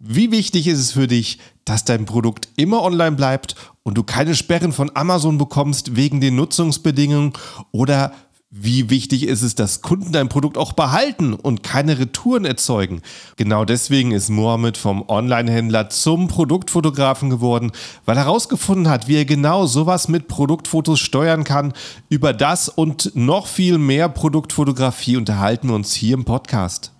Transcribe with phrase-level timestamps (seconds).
[0.00, 4.36] Wie wichtig ist es für dich, dass dein Produkt immer online bleibt und du keine
[4.36, 7.32] Sperren von Amazon bekommst wegen den Nutzungsbedingungen?
[7.72, 8.12] Oder
[8.48, 13.02] wie wichtig ist es, dass Kunden dein Produkt auch behalten und keine Retouren erzeugen?
[13.34, 17.72] Genau deswegen ist Mohammed vom Online-Händler zum Produktfotografen geworden,
[18.04, 21.72] weil er herausgefunden hat, wie er genau sowas mit Produktfotos steuern kann.
[22.08, 26.92] Über das und noch viel mehr Produktfotografie unterhalten wir uns hier im Podcast.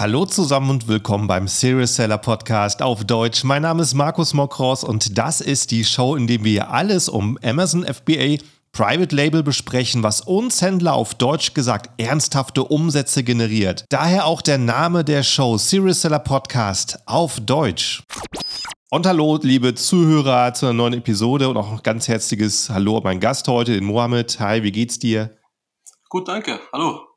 [0.00, 3.44] Hallo zusammen und willkommen beim Serious Seller Podcast auf Deutsch.
[3.44, 7.38] Mein Name ist Markus Mokros und das ist die Show, in der wir alles um
[7.44, 8.38] Amazon FBA
[8.72, 13.84] Private Label besprechen, was uns Händler auf Deutsch gesagt ernsthafte Umsätze generiert.
[13.90, 18.02] Daher auch der Name der Show Serious Seller Podcast auf Deutsch.
[18.90, 23.02] Und hallo, liebe Zuhörer, zu einer neuen Episode und auch ein ganz herzliches Hallo an
[23.02, 24.40] meinen Gast heute, den Mohammed.
[24.40, 25.36] Hi, wie geht's dir?
[26.08, 26.58] Gut, danke.
[26.72, 27.09] Hallo.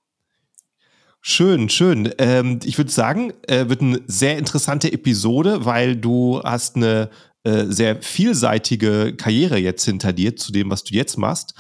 [1.26, 2.14] Schön, schön.
[2.18, 7.10] Ähm, ich würde sagen, äh, wird eine sehr interessante Episode, weil du hast eine
[7.46, 11.54] äh, sehr vielseitige Karriere jetzt hinter dir zu dem, was du jetzt machst.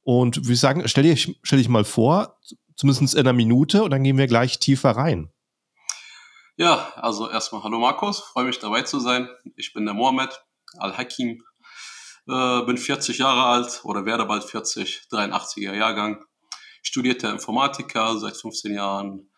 [0.00, 2.38] Und würde ich sagen, stell dich, stell dich mal vor,
[2.74, 5.30] zumindest in einer Minute, und dann gehen wir gleich tiefer rein.
[6.56, 9.28] Ja, also erstmal hallo Markus, freue mich dabei zu sein.
[9.56, 10.42] Ich bin der Mohamed
[10.78, 11.42] Al-Hakim,
[12.28, 16.24] äh, bin 40 Jahre alt oder werde bald 40, 83er Jahrgang
[16.82, 19.30] studierter Informatiker, seit 15 Jahren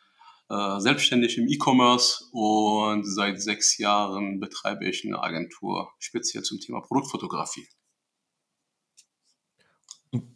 [0.50, 6.80] äh, selbstständig im E-Commerce und seit sechs Jahren betreibe ich eine Agentur speziell zum Thema
[6.80, 7.66] Produktfotografie.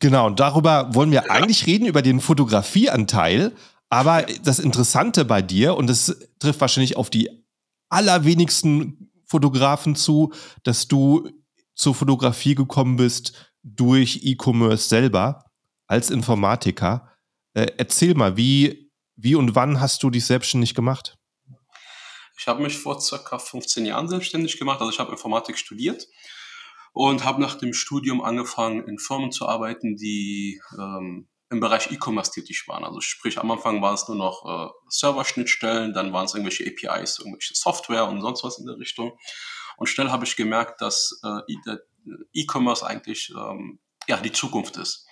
[0.01, 1.31] Genau, und darüber wollen wir ja.
[1.31, 3.55] eigentlich reden, über den Fotografieanteil.
[3.91, 7.31] Aber das Interessante bei dir, und das trifft wahrscheinlich auf die
[7.89, 11.31] allerwenigsten Fotografen zu, dass du
[11.75, 15.48] zur Fotografie gekommen bist durch E-Commerce selber
[15.89, 17.13] als Informatiker.
[17.55, 21.17] Äh, erzähl mal, wie, wie und wann hast du dich selbstständig gemacht?
[22.39, 24.81] Ich habe mich vor circa 15 Jahren selbstständig gemacht.
[24.81, 26.07] Also ich habe Informatik studiert
[26.93, 32.31] und habe nach dem Studium angefangen, in Firmen zu arbeiten, die ähm, im Bereich E-Commerce
[32.31, 32.85] tätig waren.
[32.85, 37.19] Also sprich, am Anfang waren es nur noch äh, Server-Schnittstellen, dann waren es irgendwelche APIs,
[37.19, 39.19] irgendwelche Software und sonst was in der Richtung.
[39.77, 41.41] Und schnell habe ich gemerkt, dass äh,
[42.33, 45.07] E-Commerce eigentlich ähm, ja, die Zukunft ist.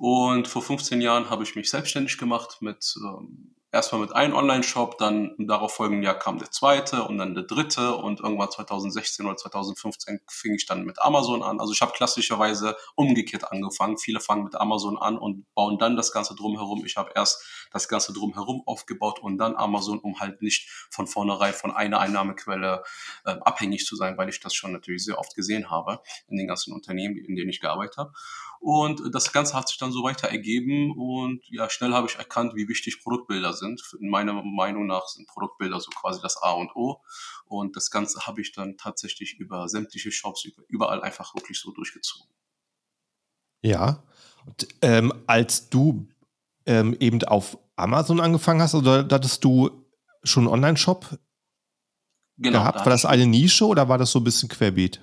[0.00, 4.96] Und vor 15 Jahren habe ich mich selbstständig gemacht mit ähm, erstmal mit einem Online-Shop,
[4.96, 9.26] dann im darauf folgenden Jahr kam der zweite und dann der dritte und irgendwann 2016
[9.26, 11.60] oder 2015 fing ich dann mit Amazon an.
[11.60, 13.98] Also ich habe klassischerweise umgekehrt angefangen.
[13.98, 16.86] Viele fangen mit Amazon an und bauen dann das Ganze drumherum.
[16.86, 21.52] Ich habe erst das Ganze drumherum aufgebaut und dann Amazon, um halt nicht von vornherein
[21.52, 22.84] von einer Einnahmequelle
[23.26, 26.48] äh, abhängig zu sein, weil ich das schon natürlich sehr oft gesehen habe in den
[26.48, 28.12] ganzen Unternehmen, in denen ich gearbeitet habe.
[28.60, 32.54] Und das Ganze hat sich dann so weiter ergeben und ja, schnell habe ich erkannt,
[32.54, 33.82] wie wichtig Produktbilder sind.
[33.98, 37.00] In meiner Meinung nach sind Produktbilder so quasi das A und O.
[37.46, 42.30] Und das Ganze habe ich dann tatsächlich über sämtliche Shops, überall einfach wirklich so durchgezogen.
[43.62, 44.02] Ja,
[44.44, 46.06] und, ähm, als du
[46.66, 49.70] ähm, eben auf Amazon angefangen hast, oder hattest du
[50.22, 51.18] schon einen Online-Shop
[52.36, 52.80] genau, gehabt?
[52.80, 55.00] War das eine Nische oder war das so ein bisschen querbeet?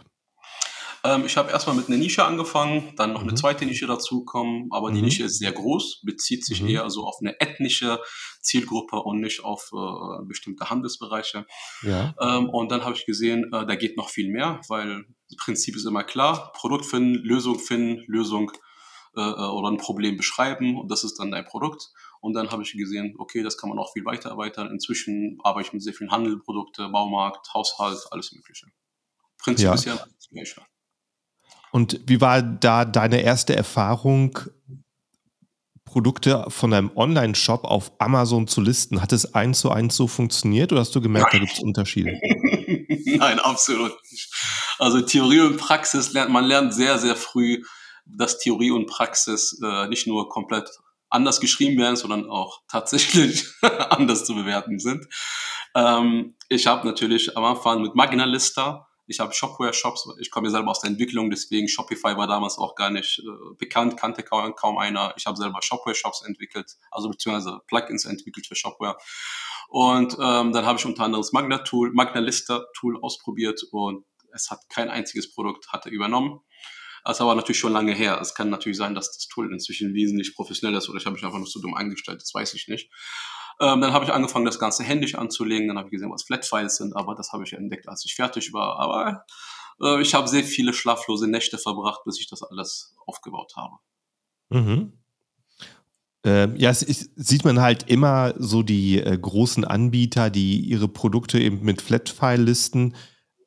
[1.07, 3.29] Ähm, ich habe erstmal mit einer Nische angefangen, dann noch mhm.
[3.29, 4.95] eine zweite Nische dazukommen, aber mhm.
[4.95, 6.69] die Nische ist sehr groß, bezieht sich mhm.
[6.69, 8.01] eher so auf eine ethnische
[8.41, 11.45] Zielgruppe und nicht auf äh, bestimmte Handelsbereiche.
[11.83, 12.13] Ja.
[12.19, 15.75] Ähm, und dann habe ich gesehen, äh, da geht noch viel mehr, weil das Prinzip
[15.77, 18.51] ist immer klar, Produkt finden, Lösung finden, Lösung
[19.15, 21.89] äh, äh, oder ein Problem beschreiben und das ist dann dein Produkt.
[22.19, 24.69] Und dann habe ich gesehen, okay, das kann man auch viel weiter erweitern.
[24.71, 28.67] Inzwischen arbeite ich mit sehr vielen Handelprodukten, Baumarkt, Haushalt, alles Mögliche.
[29.37, 29.73] Prinzip ja.
[29.75, 30.61] ist ja das Gleiche.
[31.71, 34.39] Und wie war da deine erste Erfahrung,
[35.85, 39.01] Produkte von einem Online-Shop auf Amazon zu listen?
[39.01, 41.41] Hat es eins zu eins so funktioniert oder hast du gemerkt, Nein.
[41.41, 42.11] da gibt es Unterschiede?
[43.17, 44.29] Nein, absolut nicht.
[44.79, 47.63] Also Theorie und Praxis lernt, man lernt sehr, sehr früh,
[48.05, 50.69] dass Theorie und Praxis äh, nicht nur komplett
[51.09, 53.45] anders geschrieben werden, sondern auch tatsächlich
[53.89, 55.05] anders zu bewerten sind.
[55.75, 60.71] Ähm, ich habe natürlich am Anfang mit Magnalista ich habe Shopware-Shops, ich komme ja selber
[60.71, 64.77] aus der Entwicklung, deswegen Shopify war damals auch gar nicht äh, bekannt, kannte kaum, kaum
[64.77, 65.13] einer.
[65.17, 68.97] Ich habe selber Shopware-Shops entwickelt, also beziehungsweise Plugins entwickelt für Shopware.
[69.69, 74.89] Und ähm, dann habe ich unter anderem das Magna-Tool, Magna-Lista-Tool ausprobiert und es hat kein
[74.89, 76.41] einziges Produkt hatte übernommen.
[77.03, 78.19] Das ist aber natürlich schon lange her.
[78.21, 81.23] Es kann natürlich sein, dass das Tool inzwischen wesentlich professioneller ist oder ich habe mich
[81.23, 82.91] einfach nur so dumm eingestellt, das weiß ich nicht.
[83.59, 85.67] Ähm, dann habe ich angefangen, das Ganze händisch anzulegen.
[85.67, 88.53] Dann habe ich gesehen, was Flatfiles sind, aber das habe ich entdeckt, als ich fertig
[88.53, 88.79] war.
[88.79, 89.25] Aber
[89.81, 93.75] äh, ich habe sehr viele schlaflose Nächte verbracht, bis ich das alles aufgebaut habe.
[94.49, 94.93] Mhm.
[96.23, 100.87] Ähm, ja, es ist, sieht man halt immer so die äh, großen Anbieter, die ihre
[100.87, 102.95] Produkte eben mit Flat-File-Listen,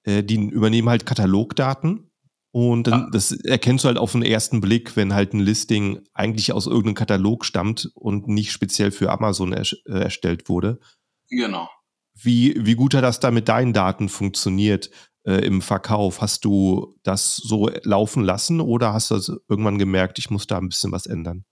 [0.04, 2.09] äh, die übernehmen halt Katalogdaten.
[2.52, 3.08] Und dann, ja.
[3.12, 6.96] das erkennst du halt auf den ersten Blick, wenn halt ein Listing eigentlich aus irgendeinem
[6.96, 10.80] Katalog stammt und nicht speziell für Amazon er, äh, erstellt wurde.
[11.28, 11.68] Genau.
[12.14, 14.90] Wie, wie gut hat das da mit deinen Daten funktioniert
[15.24, 16.20] äh, im Verkauf?
[16.20, 20.68] Hast du das so laufen lassen oder hast du irgendwann gemerkt, ich muss da ein
[20.68, 21.44] bisschen was ändern?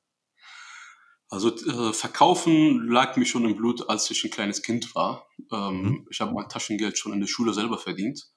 [1.31, 5.27] Also äh, verkaufen lag mir schon im Blut, als ich ein kleines Kind war.
[5.53, 6.07] Ähm, mhm.
[6.11, 8.29] Ich habe mein Taschengeld schon in der Schule selber verdient.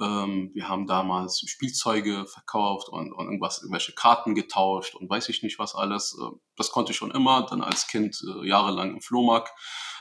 [0.00, 5.42] Ähm, wir haben damals Spielzeuge verkauft und, und irgendwas, irgendwelche Karten getauscht und weiß ich
[5.42, 6.16] nicht was alles.
[6.20, 7.46] Äh, das konnte ich schon immer.
[7.46, 9.52] Dann als Kind äh, jahrelang im Flohmarkt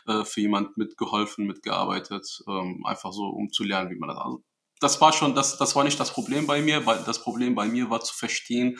[0.07, 4.17] äh, für jemand mitgeholfen, mitgearbeitet, ähm, einfach so, um zu lernen, wie man das.
[4.17, 4.43] Also,
[4.79, 7.67] das war schon, das, das war nicht das Problem bei mir, weil das Problem bei
[7.67, 8.79] mir war zu verstehen,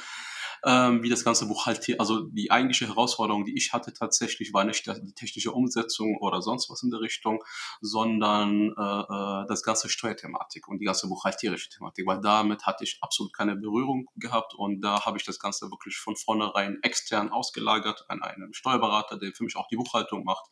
[0.66, 4.86] ähm, wie das ganze Buchhalter, also die eigentliche Herausforderung, die ich hatte tatsächlich, war nicht
[4.88, 7.44] die technische Umsetzung oder sonst was in der Richtung,
[7.82, 12.98] sondern äh, äh, das ganze Steuerthematik und die ganze buchhalterische Thematik, weil damit hatte ich
[13.02, 18.06] absolut keine Berührung gehabt und da habe ich das Ganze wirklich von vornherein extern ausgelagert
[18.08, 20.46] an einen Steuerberater, der für mich auch die Buchhaltung macht.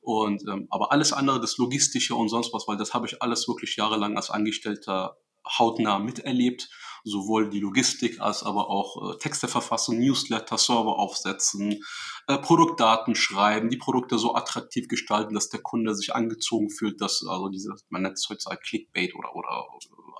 [0.00, 3.48] Und ähm, aber alles andere, das Logistische und sonst was, weil das habe ich alles
[3.48, 5.18] wirklich jahrelang als Angestellter
[5.58, 6.68] hautnah miterlebt
[7.04, 11.82] sowohl die Logistik als aber auch äh, Texte verfassen, Newsletter, Server aufsetzen,
[12.26, 17.24] äh, Produktdaten schreiben, die Produkte so attraktiv gestalten, dass der Kunde sich angezogen fühlt, dass
[17.26, 19.66] also diese, man nennt es heutzutage Clickbait oder, oder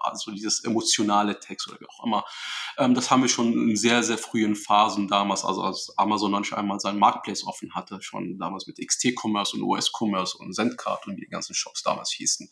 [0.00, 2.24] also dieses emotionale Text oder wie auch immer.
[2.78, 6.40] Ähm, das haben wir schon in sehr, sehr frühen Phasen damals, also als Amazon noch
[6.40, 11.16] nicht einmal seinen Marketplace offen hatte, schon damals mit XT-Commerce und US-Commerce und Sendcard und
[11.16, 12.48] wie die ganzen Shops damals hießen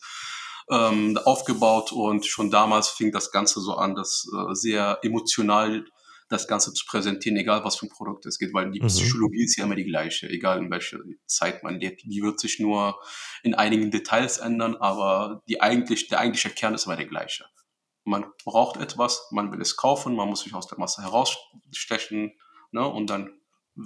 [0.69, 5.85] ähm, aufgebaut und schon damals fing das Ganze so an, dass äh, sehr emotional
[6.29, 8.87] das Ganze zu präsentieren, egal was für ein Produkt es geht, weil die mhm.
[8.87, 12.03] Psychologie ist ja immer die gleiche, egal in welcher Zeit man lebt.
[12.03, 12.99] Die wird sich nur
[13.43, 17.45] in einigen Details ändern, aber die eigentlich, der eigentliche Kern ist immer der gleiche.
[18.03, 22.37] Man braucht etwas, man will es kaufen, man muss sich aus der Masse herausstechen
[22.71, 23.39] ne, und dann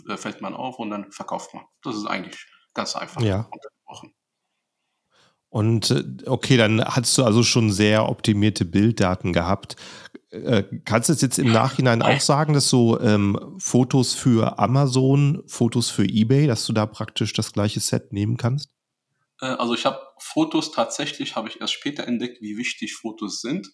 [0.08, 1.66] äh, fällt man auf und dann verkauft man.
[1.84, 3.50] Das ist eigentlich ganz einfach ja.
[5.52, 9.76] Und äh, okay, dann hast du also schon sehr optimierte Bilddaten gehabt.
[10.30, 15.90] Äh, kannst du jetzt im Nachhinein auch sagen, dass so ähm, Fotos für Amazon, Fotos
[15.90, 18.70] für eBay, dass du da praktisch das gleiche Set nehmen kannst?
[19.42, 23.68] Äh, also ich habe Fotos tatsächlich, habe ich erst später entdeckt, wie wichtig Fotos sind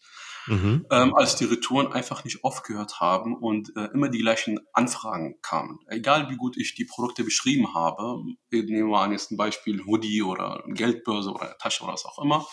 [0.48, 0.86] mhm.
[0.92, 5.80] ähm, als die Retouren einfach nicht aufgehört haben und äh, immer die gleichen Anfragen kamen.
[5.88, 10.24] Egal wie gut ich die Produkte beschrieben habe, nehmen wir an jetzt ein Beispiel Hoodie
[10.24, 12.46] oder Geldbörse oder Tasche oder was auch immer,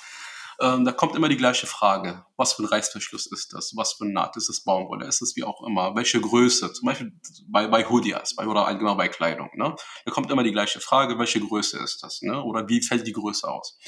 [0.60, 2.24] ähm, da kommt immer die gleiche Frage.
[2.36, 3.72] Was für ein Reißverschluss ist das?
[3.76, 4.36] Was für ein Naht?
[4.36, 5.06] Ist es Baumwolle?
[5.06, 5.94] Ist es wie auch immer?
[5.96, 6.72] Welche Größe?
[6.72, 7.12] Zum Beispiel
[7.48, 9.50] bei, bei Hoodies bei, oder allgemein bei Kleidung.
[9.54, 9.74] Ne?
[10.04, 11.18] Da kommt immer die gleiche Frage.
[11.18, 12.22] Welche Größe ist das?
[12.22, 12.42] Ne?
[12.42, 13.78] Oder wie fällt die Größe aus?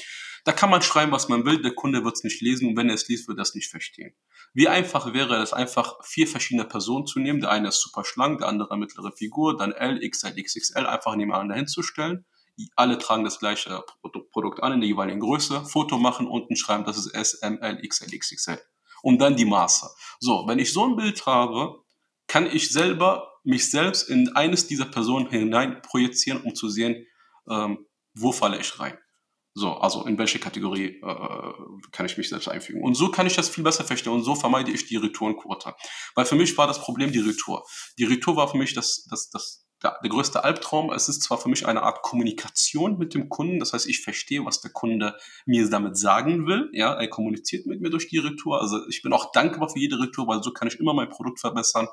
[0.47, 2.87] Da kann man schreiben, was man will, der Kunde wird es nicht lesen und wenn
[2.87, 4.15] er es liest, wird er es nicht verstehen.
[4.53, 8.39] Wie einfach wäre es einfach, vier verschiedene Personen zu nehmen, der eine ist super schlank,
[8.39, 12.25] der andere mittlere Figur, dann L, XL, XXL einfach nebeneinander hinzustellen.
[12.77, 13.83] Alle tragen das gleiche
[14.31, 17.85] Produkt an in der jeweiligen Größe, Foto machen, unten schreiben, das ist S, M, L,
[17.85, 18.61] XL, XXL.
[19.01, 19.89] Und dann die Maße.
[20.21, 21.83] So, wenn ich so ein Bild habe,
[22.27, 27.05] kann ich selber mich selbst in eines dieser Personen hinein projizieren, um zu sehen,
[27.49, 28.97] ähm, wo falle ich rein.
[29.57, 31.53] So, also in welche Kategorie äh,
[31.91, 32.83] kann ich mich selbst einfügen.
[32.83, 35.73] Und so kann ich das viel besser verstehen und so vermeide ich die Retourenquote.
[36.13, 37.65] Weil für mich war das Problem die Retour.
[37.97, 40.91] Die Retour war für mich das, das, das, der, der größte Albtraum.
[40.91, 44.45] Es ist zwar für mich eine Art Kommunikation mit dem Kunden, das heißt, ich verstehe,
[44.45, 45.15] was der Kunde
[45.47, 46.69] mir damit sagen will.
[46.73, 48.61] Ja, er kommuniziert mit mir durch die Retour.
[48.61, 51.39] Also ich bin auch dankbar für jede Retour, weil so kann ich immer mein Produkt
[51.39, 51.87] verbessern.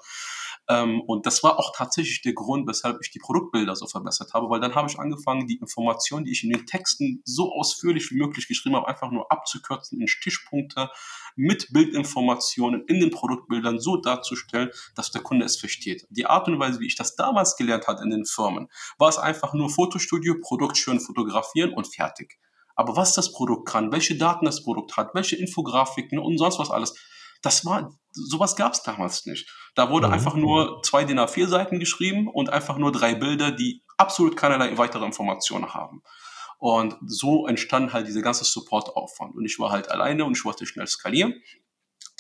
[0.69, 4.49] Ähm, und das war auch tatsächlich der Grund, weshalb ich die Produktbilder so verbessert habe,
[4.49, 8.17] weil dann habe ich angefangen, die Informationen, die ich in den Texten so ausführlich wie
[8.17, 10.91] möglich geschrieben habe, einfach nur abzukürzen in Stichpunkte
[11.37, 16.07] mit Bildinformationen in den Produktbildern so darzustellen, dass der Kunde es versteht.
[16.09, 18.69] Die Art und Weise, wie ich das damals gelernt hatte in den Firmen,
[18.99, 22.39] war es einfach nur Fotostudio, Produkt schön fotografieren und fertig.
[22.77, 26.71] Aber was das Produkt kann, welche Daten das Produkt hat, welche Infografiken und sonst was
[26.71, 26.95] alles,
[27.45, 29.49] das war, sowas gab es damals nicht.
[29.75, 30.15] Da wurde mhm.
[30.15, 34.77] einfach nur zwei DIN A4 Seiten geschrieben und einfach nur drei Bilder, die absolut keinerlei
[34.79, 36.03] weitere Informationen haben.
[36.59, 39.35] Und so entstand halt dieser ganze Supportaufwand.
[39.35, 41.35] Und ich war halt alleine und ich wollte schnell skalieren.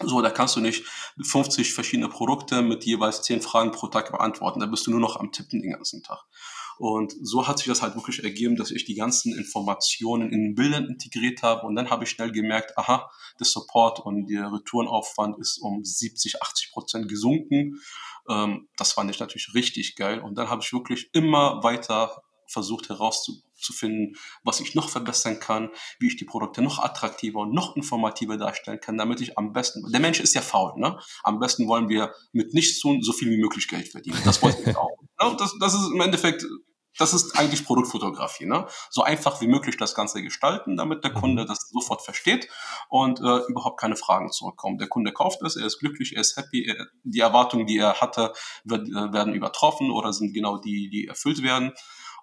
[0.02, 0.84] So, da kannst du nicht
[1.22, 4.60] 50 verschiedene Produkte mit jeweils 10 Fragen pro Tag beantworten.
[4.60, 6.18] Da bist du nur noch am Tippen den ganzen Tag.
[6.78, 10.86] Und so hat sich das halt wirklich ergeben, dass ich die ganzen Informationen in Bildern
[10.86, 11.66] integriert habe.
[11.66, 16.42] Und dann habe ich schnell gemerkt, aha, der Support und der Retourenaufwand ist um 70,
[16.42, 17.80] 80 Prozent gesunken.
[18.28, 20.20] Ähm, das fand ich natürlich richtig geil.
[20.20, 26.08] Und dann habe ich wirklich immer weiter versucht herauszufinden, was ich noch verbessern kann, wie
[26.08, 30.00] ich die Produkte noch attraktiver und noch informativer darstellen kann, damit ich am besten, der
[30.00, 30.98] Mensch ist ja faul, ne?
[31.22, 34.20] Am besten wollen wir mit nichts tun, so viel wie möglich Geld verdienen.
[34.24, 34.98] Das wollen wir auch.
[35.30, 35.36] Ne?
[35.38, 36.44] Das, das ist im Endeffekt
[36.98, 38.46] das ist eigentlich Produktfotografie.
[38.46, 38.66] Ne?
[38.90, 41.46] So einfach wie möglich das Ganze gestalten, damit der Kunde mhm.
[41.48, 42.48] das sofort versteht
[42.88, 44.78] und äh, überhaupt keine Fragen zurückkommen.
[44.78, 48.00] Der Kunde kauft es, er ist glücklich, er ist happy, er, die Erwartungen, die er
[48.00, 48.32] hatte,
[48.64, 51.72] wird, äh, werden übertroffen oder sind genau die, die erfüllt werden.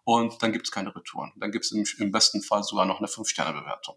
[0.03, 1.31] Und dann gibt es keine Retouren.
[1.37, 3.95] Dann gibt es im, im besten Fall sogar noch eine 5-Sterne-Bewertung.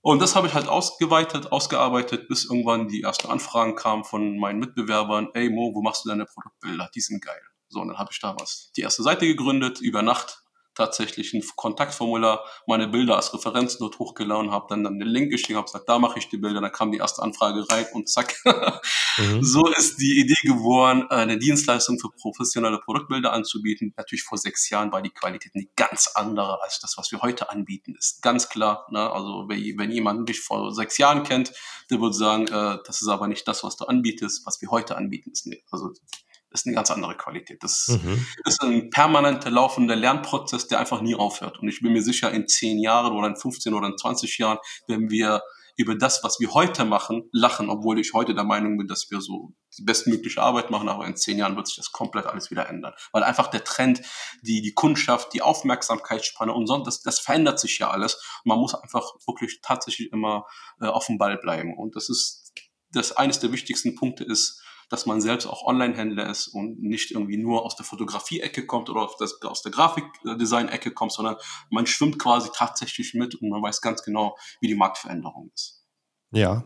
[0.00, 4.58] Und das habe ich halt ausgeweitet, ausgearbeitet, bis irgendwann die ersten Anfragen kamen von meinen
[4.58, 5.28] Mitbewerbern.
[5.34, 6.90] Ey Mo, wo machst du deine Produktbilder?
[6.94, 7.40] Die sind geil.
[7.72, 10.42] So, und dann habe ich damals die erste Seite gegründet, über Nacht
[10.74, 15.54] tatsächlich ein Kontaktformular, meine Bilder als Referenz dort hochgeladen, habe dann, dann den Link geschickt,
[15.54, 18.34] habe gesagt, da mache ich die Bilder, dann kam die erste Anfrage rein und zack.
[19.18, 19.42] mhm.
[19.42, 23.92] So ist die Idee geworden, eine Dienstleistung für professionelle Produktbilder anzubieten.
[23.96, 27.50] Natürlich vor sechs Jahren war die Qualität eine ganz andere als das, was wir heute
[27.50, 27.94] anbieten.
[27.98, 28.86] Ist ganz klar.
[28.90, 29.10] Ne?
[29.10, 31.52] Also wenn, wenn jemand mich vor sechs Jahren kennt,
[31.90, 34.96] der würde sagen, äh, das ist aber nicht das, was du anbietest, was wir heute
[34.96, 35.32] anbieten.
[35.32, 35.92] Ist, also
[36.52, 37.62] ist eine ganz andere Qualität.
[37.62, 38.26] Das mhm.
[38.44, 41.58] ist ein permanenter laufender Lernprozess, der einfach nie aufhört.
[41.60, 44.58] Und ich bin mir sicher, in zehn Jahren oder in 15 oder in 20 Jahren
[44.86, 45.42] werden wir
[45.76, 49.20] über das, was wir heute machen, lachen, obwohl ich heute der Meinung bin, dass wir
[49.20, 52.68] so die bestmögliche Arbeit machen, aber in zehn Jahren wird sich das komplett alles wieder
[52.68, 52.92] ändern.
[53.12, 54.02] Weil einfach der Trend,
[54.42, 58.14] die, die Kundschaft, die Aufmerksamkeitsspanne und sonst, das, das verändert sich ja alles.
[58.44, 60.44] Und man muss einfach wirklich tatsächlich immer
[60.80, 61.74] äh, auf dem Ball bleiben.
[61.76, 62.52] Und das ist,
[62.92, 67.38] das eines der wichtigsten Punkte ist, dass man selbst auch Online-Händler ist und nicht irgendwie
[67.38, 71.36] nur aus der Fotografie-Ecke kommt oder das, aus der Grafikdesign-Ecke kommt, sondern
[71.70, 75.82] man schwimmt quasi tatsächlich mit und man weiß ganz genau, wie die Marktveränderung ist.
[76.30, 76.64] Ja.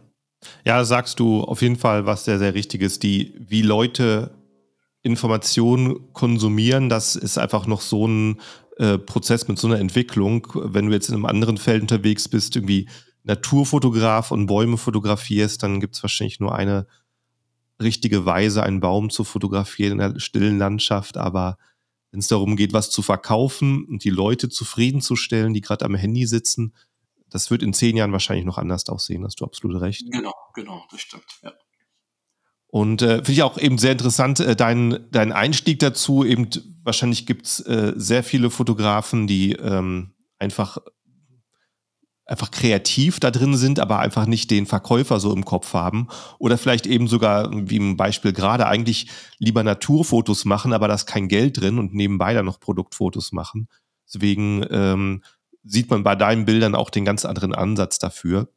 [0.64, 2.99] Ja, sagst du auf jeden Fall was sehr, sehr Richtiges.
[2.99, 4.37] Die, wie Leute
[5.02, 8.40] Informationen konsumieren, das ist einfach noch so ein
[8.78, 10.49] äh, Prozess mit so einer Entwicklung.
[10.52, 12.88] Wenn du jetzt in einem anderen Feld unterwegs bist, irgendwie
[13.23, 16.88] Naturfotograf und Bäume fotografierst, dann gibt es wahrscheinlich nur eine
[17.80, 21.59] richtige Weise, einen Baum zu fotografieren in der stillen Landschaft, aber
[22.11, 26.26] wenn es darum geht, was zu verkaufen und die Leute zufriedenzustellen, die gerade am Handy
[26.26, 26.75] sitzen,
[27.28, 30.04] das wird in zehn Jahren wahrscheinlich noch anders aussehen, hast du absolut recht.
[30.11, 31.52] Genau, genau, das stimmt, ja.
[32.68, 36.25] Und äh, finde ich auch eben sehr interessant, äh, dein, dein Einstieg dazu.
[36.25, 36.50] Eben,
[36.83, 40.78] wahrscheinlich gibt es äh, sehr viele Fotografen, die ähm, einfach
[42.26, 46.09] einfach kreativ da drin sind, aber einfach nicht den Verkäufer so im Kopf haben.
[46.38, 51.06] Oder vielleicht eben sogar, wie im Beispiel gerade, eigentlich lieber Naturfotos machen, aber da ist
[51.06, 53.68] kein Geld drin und nebenbei dann noch Produktfotos machen.
[54.06, 55.23] Deswegen ähm,
[55.62, 58.49] sieht man bei deinen Bildern auch den ganz anderen Ansatz dafür.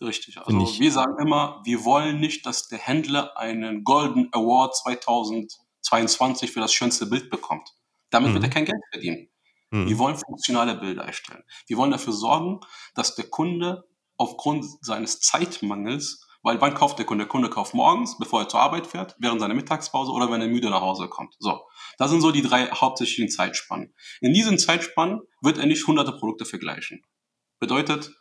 [0.00, 0.38] Richtig.
[0.38, 6.58] Also wir sagen immer, wir wollen nicht, dass der Händler einen Golden Award 2022 für
[6.58, 7.70] das schönste Bild bekommt.
[8.10, 8.34] Damit mhm.
[8.34, 9.28] wird er kein Geld verdienen.
[9.72, 9.88] Mhm.
[9.88, 11.42] Wir wollen funktionale Bilder erstellen.
[11.66, 12.60] Wir wollen dafür sorgen,
[12.94, 13.84] dass der Kunde
[14.16, 17.24] aufgrund seines Zeitmangels, weil wann kauft der Kunde?
[17.24, 20.48] Der Kunde kauft morgens, bevor er zur Arbeit fährt, während seiner Mittagspause oder wenn er
[20.48, 21.34] müde nach Hause kommt.
[21.38, 21.62] So,
[21.96, 23.94] das sind so die drei hauptsächlichen Zeitspannen.
[24.20, 27.02] In diesen Zeitspannen wird er nicht hunderte Produkte vergleichen.
[27.58, 28.12] Bedeutet,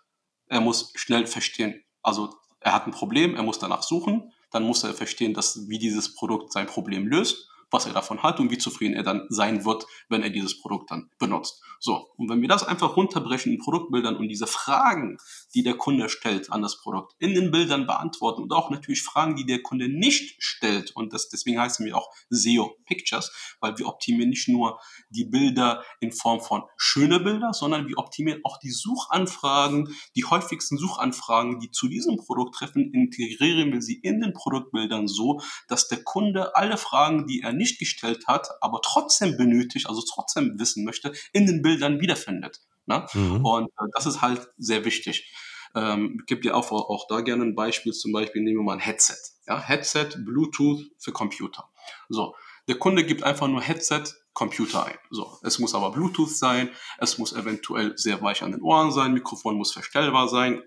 [0.48, 4.84] er muss schnell verstehen, also er hat ein Problem, er muss danach suchen, dann muss
[4.84, 8.58] er verstehen, dass, wie dieses Produkt sein Problem löst was er davon hat und wie
[8.58, 11.62] zufrieden er dann sein wird, wenn er dieses Produkt dann benutzt.
[11.80, 15.18] So, und wenn wir das einfach runterbrechen in Produktbildern und diese Fragen,
[15.56, 19.36] die der Kunde stellt an das Produkt, in den Bildern beantworten und auch natürlich Fragen,
[19.36, 23.88] die der Kunde nicht stellt, und das, deswegen heißen wir auch SEO Pictures, weil wir
[23.88, 28.70] optimieren nicht nur die Bilder in Form von schöne Bilder, sondern wir optimieren auch die
[28.70, 35.08] Suchanfragen, die häufigsten Suchanfragen, die zu diesem Produkt treffen, integrieren wir sie in den Produktbildern
[35.08, 40.02] so, dass der Kunde alle Fragen, die er nicht gestellt hat, aber trotzdem benötigt, also
[40.02, 42.62] trotzdem wissen möchte, in den Bildern wiederfindet.
[42.86, 43.06] Ne?
[43.14, 43.46] Mhm.
[43.46, 45.34] Und äh, das ist halt sehr wichtig.
[45.74, 48.80] Ähm, gibt ja auch, auch da gerne ein Beispiel, zum Beispiel nehmen wir mal ein
[48.80, 49.16] Headset.
[49.48, 49.62] Ja?
[49.62, 51.70] Headset, Bluetooth für Computer.
[52.10, 52.36] So,
[52.68, 54.04] der Kunde gibt einfach nur Headset,
[54.34, 54.98] Computer ein.
[55.10, 59.14] So, es muss aber Bluetooth sein, es muss eventuell sehr weich an den Ohren sein,
[59.14, 60.64] Mikrofon muss verstellbar sein,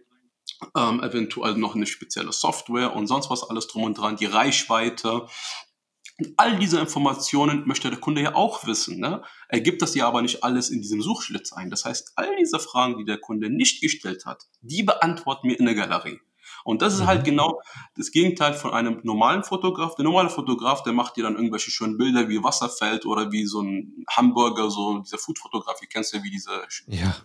[0.76, 5.26] ähm, eventuell noch eine spezielle Software und sonst was alles drum und dran, die Reichweite,
[6.36, 9.00] all diese Informationen möchte der Kunde ja auch wissen.
[9.00, 9.22] Ne?
[9.48, 11.70] Er gibt das ja aber nicht alles in diesem Suchschlitz ein.
[11.70, 15.66] Das heißt, all diese Fragen, die der Kunde nicht gestellt hat, die beantworten wir in
[15.66, 16.20] der Galerie.
[16.62, 17.24] Und das ist halt mhm.
[17.24, 17.60] genau
[17.96, 19.96] das Gegenteil von einem normalen Fotograf.
[19.96, 23.60] Der normale Fotograf, der macht dir dann irgendwelche schönen Bilder wie Wasserfeld oder wie so
[23.60, 26.50] ein Hamburger, so dieser Foodfotografie, kennst du ja wie diese
[26.86, 27.16] ja.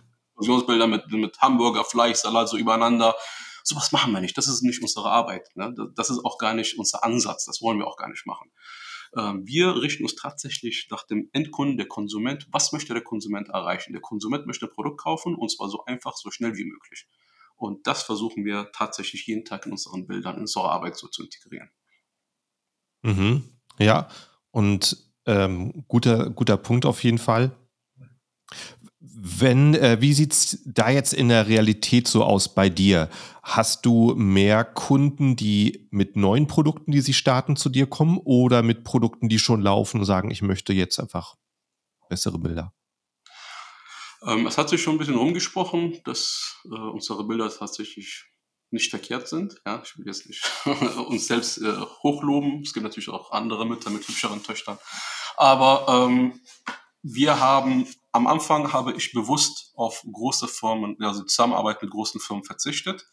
[0.86, 3.14] Mit, mit Hamburger, Fleisch, Salat so übereinander.
[3.62, 4.36] Sowas machen wir nicht.
[4.36, 5.48] Das ist nicht unsere Arbeit.
[5.54, 5.74] Ne?
[5.94, 7.44] Das ist auch gar nicht unser Ansatz.
[7.44, 8.50] Das wollen wir auch gar nicht machen.
[9.16, 12.46] Ähm, wir richten uns tatsächlich nach dem Endkunden, der Konsument.
[12.50, 13.92] Was möchte der Konsument erreichen?
[13.92, 17.06] Der Konsument möchte ein Produkt kaufen und zwar so einfach, so schnell wie möglich.
[17.56, 21.22] Und das versuchen wir tatsächlich jeden Tag in unseren Bildern, in unserer Arbeit so zu
[21.22, 21.70] integrieren.
[23.02, 23.44] Mhm.
[23.78, 24.08] Ja,
[24.50, 27.56] und ähm, guter, guter Punkt auf jeden Fall.
[29.02, 33.08] Wenn, äh, wie sieht's da jetzt in der Realität so aus bei dir?
[33.42, 38.62] Hast du mehr Kunden, die mit neuen Produkten, die sie starten, zu dir kommen oder
[38.62, 41.36] mit Produkten, die schon laufen und sagen, ich möchte jetzt einfach
[42.10, 42.74] bessere Bilder?
[44.26, 48.26] Ähm, es hat sich schon ein bisschen rumgesprochen, dass äh, unsere Bilder tatsächlich
[48.70, 49.60] nicht verkehrt sind.
[49.64, 50.44] Ja, ich will jetzt nicht
[51.08, 52.60] uns selbst äh, hochloben.
[52.62, 54.78] Es gibt natürlich auch andere Mütter mit hübscheren Töchtern.
[55.36, 56.40] Aber ähm,
[57.02, 62.44] wir haben am Anfang habe ich bewusst auf große Firmen, also Zusammenarbeit mit großen Firmen
[62.44, 63.06] verzichtet.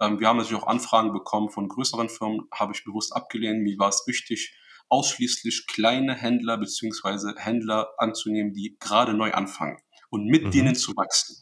[0.00, 3.62] Ähm, wir haben natürlich auch Anfragen bekommen von größeren Firmen, habe ich bewusst abgelehnt.
[3.62, 4.54] Mir war es wichtig,
[4.88, 9.78] ausschließlich kleine Händler beziehungsweise Händler anzunehmen, die gerade neu anfangen
[10.10, 10.50] und mit mhm.
[10.50, 11.40] denen zu wachsen.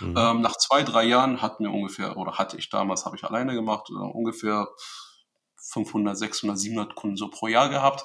[0.00, 0.14] Mhm.
[0.16, 3.54] Ähm, nach zwei, drei Jahren hatten wir ungefähr, oder hatte ich damals, habe ich alleine
[3.54, 4.68] gemacht, äh, ungefähr
[5.70, 8.04] 500, 600, 700 Kunden so pro Jahr gehabt.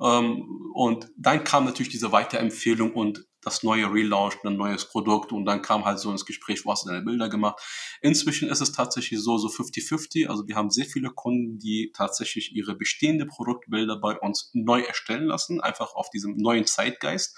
[0.00, 5.44] Ähm, und dann kam natürlich diese Weiterempfehlung und das neue Relaunch, ein neues Produkt und
[5.46, 7.60] dann kam halt so ins Gespräch, wo hast du deine Bilder gemacht.
[8.02, 10.28] Inzwischen ist es tatsächlich so, so 50-50.
[10.28, 15.24] Also wir haben sehr viele Kunden, die tatsächlich ihre bestehende Produktbilder bei uns neu erstellen
[15.24, 17.36] lassen, einfach auf diesem neuen Zeitgeist.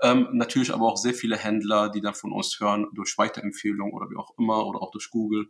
[0.00, 4.08] Ähm, natürlich aber auch sehr viele Händler, die dann von uns hören, durch Weiterempfehlung oder
[4.10, 5.48] wie auch immer oder auch durch Google,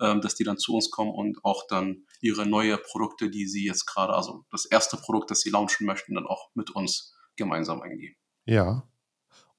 [0.00, 3.66] ähm, dass die dann zu uns kommen und auch dann ihre neue Produkte, die sie
[3.66, 7.82] jetzt gerade, also das erste Produkt, das sie launchen möchten, dann auch mit uns gemeinsam
[7.82, 8.16] eingehen.
[8.46, 8.89] Ja.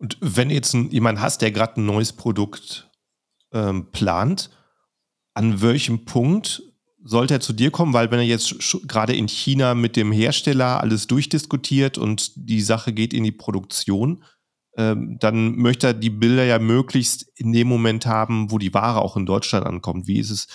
[0.02, 2.90] Und wenn jetzt ein, jemand hast, der gerade ein neues Produkt
[3.54, 4.50] ähm, plant,
[5.36, 6.64] an welchem Punkt
[7.04, 7.94] sollte er zu dir kommen?
[7.94, 8.56] Weil wenn er jetzt
[8.88, 14.24] gerade in China mit dem Hersteller alles durchdiskutiert und die Sache geht in die Produktion,
[14.76, 19.02] ähm, dann möchte er die Bilder ja möglichst in dem Moment haben, wo die Ware
[19.02, 20.08] auch in Deutschland ankommt.
[20.08, 20.48] Wie ist es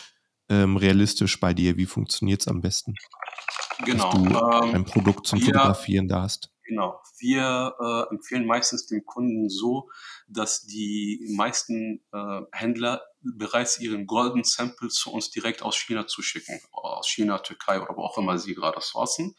[0.48, 1.76] ähm, realistisch bei dir?
[1.76, 2.94] Wie funktioniert es am besten?
[3.84, 4.10] Genau.
[4.10, 6.50] Dass du ähm, ein Produkt zum wir, Fotografieren da hast.
[6.66, 7.00] Genau.
[7.18, 9.88] Wir äh, empfehlen meistens dem Kunden so,
[10.26, 16.60] dass die meisten äh, Händler bereits ihren Golden Sample zu uns direkt aus China zuschicken.
[16.72, 19.36] Aus China, Türkei oder wo auch immer sie gerade sourcen.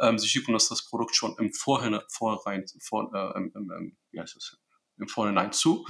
[0.00, 4.20] Ähm, sie schicken uns das Produkt schon im Vorhinein, Vorrein, vor, äh, im, im, wie
[4.20, 4.58] heißt das?
[4.98, 5.86] im Vorhinein zu.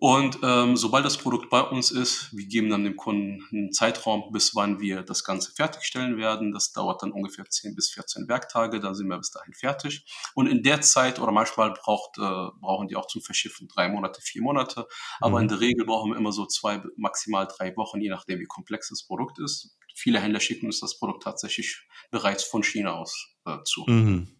[0.00, 4.30] Und ähm, sobald das Produkt bei uns ist, wir geben dann dem Kunden einen Zeitraum,
[4.30, 6.52] bis wann wir das Ganze fertigstellen werden.
[6.52, 10.04] Das dauert dann ungefähr 10 bis 14 Werktage, da sind wir bis dahin fertig.
[10.34, 12.20] Und in der Zeit oder manchmal braucht, äh,
[12.60, 14.86] brauchen die auch zum Verschiffen drei Monate, vier Monate.
[15.20, 15.42] Aber mhm.
[15.42, 18.90] in der Regel brauchen wir immer so zwei, maximal drei Wochen, je nachdem, wie komplex
[18.90, 19.76] das Produkt ist.
[19.96, 23.84] Viele Händler schicken uns das Produkt tatsächlich bereits von China aus äh, zu.
[23.88, 24.37] Mhm.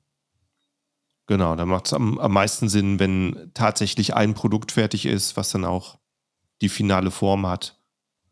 [1.29, 5.51] Genau, da macht es am, am meisten Sinn, wenn tatsächlich ein Produkt fertig ist, was
[5.51, 5.99] dann auch
[6.63, 7.79] die finale Form hat.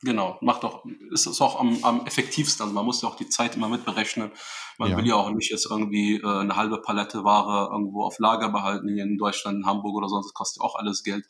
[0.03, 2.63] Genau, macht auch, ist es auch am, am effektivsten.
[2.65, 4.31] Also man muss ja auch die Zeit immer mitberechnen.
[4.79, 4.97] Man ja.
[4.97, 8.89] will ja auch nicht jetzt irgendwie äh, eine halbe Palette Ware irgendwo auf Lager behalten,
[8.89, 11.27] hier in Deutschland, in Hamburg oder sonst, das kostet auch alles Geld.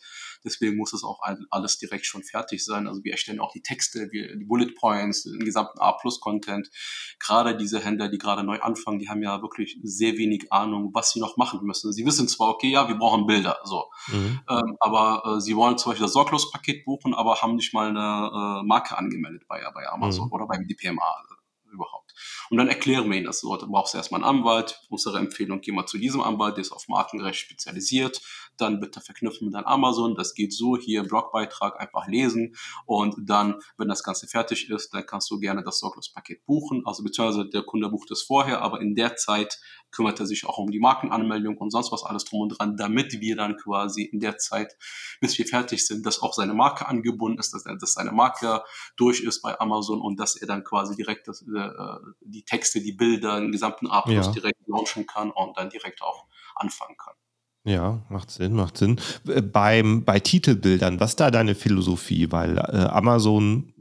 [0.46, 2.86] Deswegen muss es auch alles direkt schon fertig sein.
[2.86, 6.70] Also wir erstellen auch die Texte, wir, die Bullet Points, den gesamten A-Plus-Content.
[7.18, 11.10] Gerade diese Händler, die gerade neu anfangen, die haben ja wirklich sehr wenig Ahnung, was
[11.10, 11.92] sie noch machen müssen.
[11.92, 13.90] Sie wissen zwar, okay, ja, wir brauchen Bilder, so.
[14.06, 14.40] Mhm.
[14.48, 18.60] Ähm, aber äh, sie wollen zum Beispiel das Sorglospaket buchen, aber haben nicht mal eine
[18.60, 20.32] äh, Marke angemeldet bei, bei Amazon mhm.
[20.32, 21.24] oder beim DPMA
[21.72, 22.05] überhaupt.
[22.50, 23.56] Und dann erklären wir ihnen das so.
[23.56, 24.80] Da brauchst du erstmal einen Anwalt.
[24.88, 28.20] Unsere Empfehlung, geh mal zu diesem Anwalt, der ist auf Markenrecht spezialisiert.
[28.56, 30.14] Dann bitte verknüpfen mit deinem Amazon.
[30.14, 32.56] Das geht so, hier Blogbeitrag einfach lesen.
[32.86, 36.82] Und dann, wenn das Ganze fertig ist, dann kannst du gerne das Sorglospaket buchen.
[36.86, 39.58] Also beziehungsweise der Kunde bucht es vorher, aber in der Zeit
[39.90, 43.20] kümmert er sich auch um die Markenanmeldung und sonst was alles drum und dran, damit
[43.20, 44.76] wir dann quasi in der Zeit,
[45.20, 48.62] bis wir fertig sind, dass auch seine Marke angebunden ist, dass, dass seine Marke
[48.96, 51.70] durch ist bei Amazon und dass er dann quasi direkt das, äh,
[52.20, 54.26] die Texte, die Bilder, den gesamten a ja.
[54.32, 57.14] direkt launchen kann und dann direkt auch anfangen kann.
[57.64, 59.00] Ja, macht Sinn, macht Sinn.
[59.26, 62.30] Äh, beim, bei Titelbildern, was da deine Philosophie?
[62.30, 63.74] Weil äh, Amazon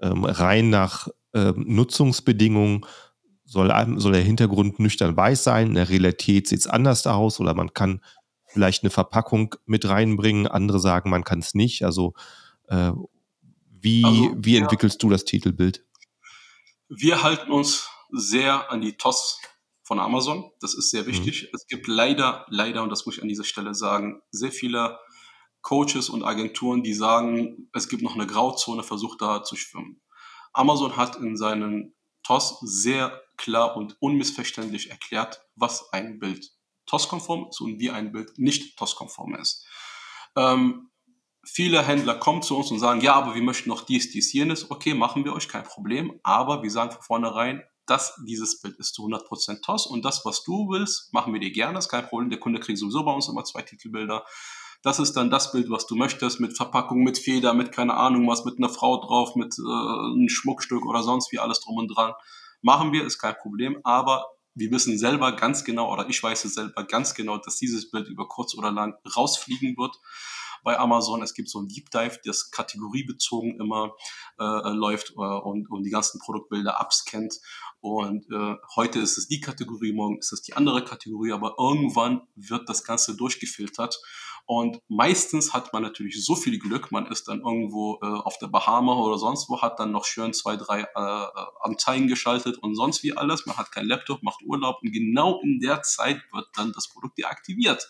[0.00, 2.86] ähm, rein nach äh, Nutzungsbedingungen
[3.44, 7.54] soll, soll der Hintergrund nüchtern weiß sein, in der Realität sieht es anders aus oder
[7.54, 8.00] man kann
[8.46, 11.84] vielleicht eine Verpackung mit reinbringen, andere sagen, man kann es nicht.
[11.84, 12.14] Also
[12.68, 12.92] äh,
[13.68, 15.06] wie, also, wie entwickelst ja.
[15.06, 15.84] du das Titelbild?
[16.88, 19.40] Wir halten uns sehr an die TOS
[19.82, 20.50] von Amazon.
[20.60, 21.08] Das ist sehr mhm.
[21.08, 21.44] wichtig.
[21.44, 21.48] Mhm.
[21.54, 24.98] Es gibt leider, leider, und das muss ich an dieser Stelle sagen, sehr viele
[25.62, 30.00] Coaches und Agenturen, die sagen, es gibt noch eine Grauzone, versucht da zu schwimmen.
[30.52, 36.52] Amazon hat in seinen TOS sehr klar und unmissverständlich erklärt, was ein Bild
[36.86, 39.66] TOS-konform ist und wie ein Bild nicht TOS-konform ist.
[40.36, 40.90] Ähm,
[41.46, 44.70] viele Händler kommen zu uns und sagen, ja, aber wir möchten noch dies, dies, jenes.
[44.70, 46.18] Okay, machen wir euch, kein Problem.
[46.22, 50.42] Aber wir sagen von vornherein, dass dieses Bild ist zu 100% TOS und das, was
[50.42, 52.30] du willst, machen wir dir gerne, ist kein Problem.
[52.30, 54.24] Der Kunde kriegt sowieso bei uns immer zwei Titelbilder.
[54.82, 58.28] Das ist dann das Bild, was du möchtest, mit Verpackung, mit Feder, mit keine Ahnung
[58.28, 61.88] was, mit einer Frau drauf, mit äh, einem Schmuckstück oder sonst wie alles drum und
[61.88, 62.12] dran.
[62.60, 66.54] Machen wir, ist kein Problem, aber wir wissen selber ganz genau, oder ich weiß es
[66.54, 69.96] selber ganz genau, dass dieses Bild über kurz oder lang rausfliegen wird
[70.66, 71.22] bei Amazon.
[71.22, 73.94] Es gibt so ein Deep Dive, das kategoriebezogen immer
[74.40, 77.38] äh, läuft äh, und, und die ganzen Produktbilder abscannt.
[77.78, 82.22] Und äh, heute ist es die Kategorie, morgen ist es die andere Kategorie, aber irgendwann
[82.34, 84.02] wird das Ganze durchgefiltert.
[84.44, 88.48] Und meistens hat man natürlich so viel Glück, man ist dann irgendwo äh, auf der
[88.48, 91.26] Bahama oder sonst wo, hat dann noch schön zwei, drei äh,
[91.60, 93.46] Anzeigen geschaltet und sonst wie alles.
[93.46, 97.18] Man hat kein Laptop, macht Urlaub und genau in der Zeit wird dann das Produkt
[97.18, 97.88] deaktiviert.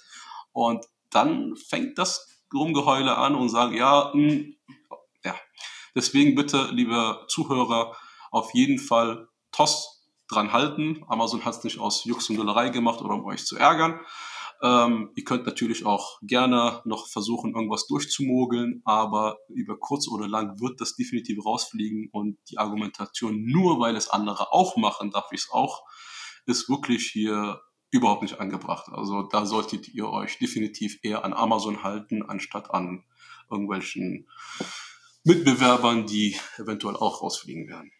[0.52, 4.56] Und dann fängt das Rumgeheule an und sagen, ja, mh, hm,
[5.24, 5.34] ja.
[5.94, 7.96] Deswegen bitte, liebe Zuhörer,
[8.30, 11.04] auf jeden Fall TOS dran halten.
[11.08, 14.00] Amazon hat es nicht aus Jux und Dollerei gemacht oder um euch zu ärgern.
[14.62, 20.60] Ähm, ihr könnt natürlich auch gerne noch versuchen, irgendwas durchzumogeln, aber über kurz oder lang
[20.60, 25.42] wird das definitiv rausfliegen und die Argumentation, nur weil es andere auch machen, darf ich
[25.42, 25.82] es auch,
[26.46, 27.60] ist wirklich hier
[27.96, 28.86] überhaupt nicht angebracht.
[28.92, 33.04] Also da solltet ihr euch definitiv eher an Amazon halten, anstatt an
[33.50, 34.28] irgendwelchen
[35.24, 37.90] Mitbewerbern, die eventuell auch rausfliegen werden.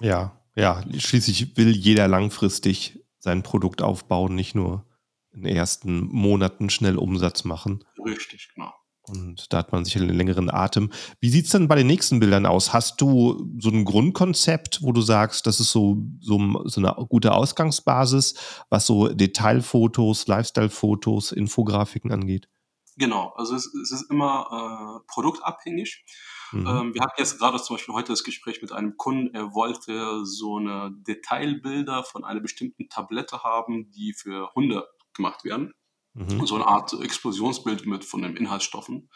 [0.00, 4.86] Ja, ja, schließlich will jeder langfristig sein Produkt aufbauen, nicht nur
[5.32, 7.84] in den ersten Monaten schnell Umsatz machen.
[8.04, 8.72] Richtig, genau.
[9.10, 10.90] Und da hat man sicher einen längeren Atem.
[11.20, 12.72] Wie sieht es denn bei den nächsten Bildern aus?
[12.72, 17.32] Hast du so ein Grundkonzept, wo du sagst, das ist so, so, so eine gute
[17.32, 18.34] Ausgangsbasis,
[18.68, 22.48] was so Detailfotos, Lifestyle-Fotos, Infografiken angeht?
[22.96, 26.04] Genau, also es, es ist immer äh, produktabhängig.
[26.52, 26.66] Mhm.
[26.66, 30.24] Ähm, wir hatten jetzt gerade zum Beispiel heute das Gespräch mit einem Kunden, er wollte
[30.24, 35.72] so eine Detailbilder von einer bestimmten Tablette haben, die für Hunde gemacht werden.
[36.14, 36.46] Mhm.
[36.46, 39.10] So eine Art Explosionsbild mit von den Inhaltsstoffen.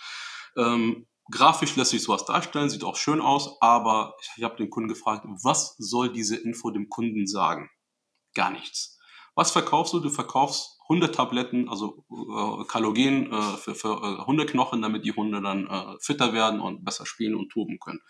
[0.57, 4.71] Ähm, grafisch lässt sich sowas darstellen, sieht auch schön aus, aber ich, ich habe den
[4.71, 7.71] Kunden gefragt, was soll diese Info dem Kunden sagen?
[8.35, 8.99] Gar nichts.
[9.35, 10.01] Was verkaufst du?
[10.01, 15.67] Du verkaufst Hundetabletten, also äh, Kalogen äh, für, für äh, Hundeknochen, damit die Hunde dann
[15.67, 18.01] äh, fitter werden und besser spielen und toben können.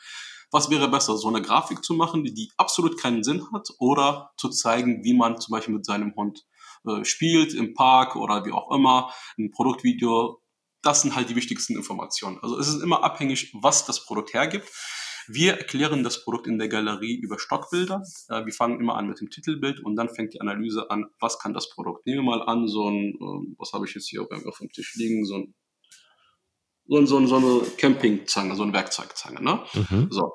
[0.50, 4.32] Was wäre besser, so eine Grafik zu machen, die, die absolut keinen Sinn hat, oder
[4.36, 6.44] zu zeigen, wie man zum Beispiel mit seinem Hund
[6.86, 10.40] äh, spielt im Park oder wie auch immer, ein Produktvideo.
[10.82, 12.38] Das sind halt die wichtigsten Informationen.
[12.42, 14.70] Also es ist immer abhängig, was das Produkt hergibt.
[15.26, 18.02] Wir erklären das Produkt in der Galerie über Stockbilder.
[18.28, 21.38] Äh, wir fangen immer an mit dem Titelbild und dann fängt die Analyse an, was
[21.38, 22.06] kann das Produkt.
[22.06, 24.94] Nehmen wir mal an, so ein, äh, was habe ich jetzt hier auf dem Tisch
[24.96, 25.54] liegen, so ein
[26.86, 29.42] so, so, so eine Campingzange, so eine Werkzeugzange.
[29.42, 29.60] Ne?
[29.74, 30.08] Mhm.
[30.10, 30.34] So.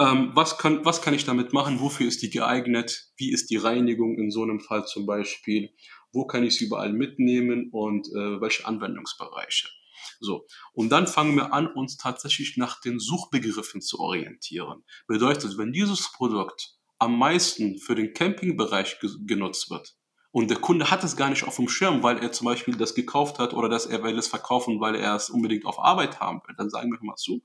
[0.00, 1.80] Ähm, was, kann, was kann ich damit machen?
[1.80, 3.12] Wofür ist die geeignet?
[3.16, 5.70] Wie ist die Reinigung in so einem Fall zum Beispiel?
[6.12, 9.68] Wo kann ich sie überall mitnehmen und äh, welche Anwendungsbereiche?
[10.20, 10.46] So.
[10.72, 14.84] Und dann fangen wir an, uns tatsächlich nach den Suchbegriffen zu orientieren.
[15.06, 19.96] Bedeutet, wenn dieses Produkt am meisten für den Campingbereich ge genutzt wird,
[20.34, 22.96] und der Kunde hat es gar nicht auf dem Schirm, weil er zum Beispiel das
[22.96, 26.40] gekauft hat oder dass er will es verkaufen, weil er es unbedingt auf Arbeit haben
[26.44, 26.56] will.
[26.58, 27.44] Dann sagen wir mal zu,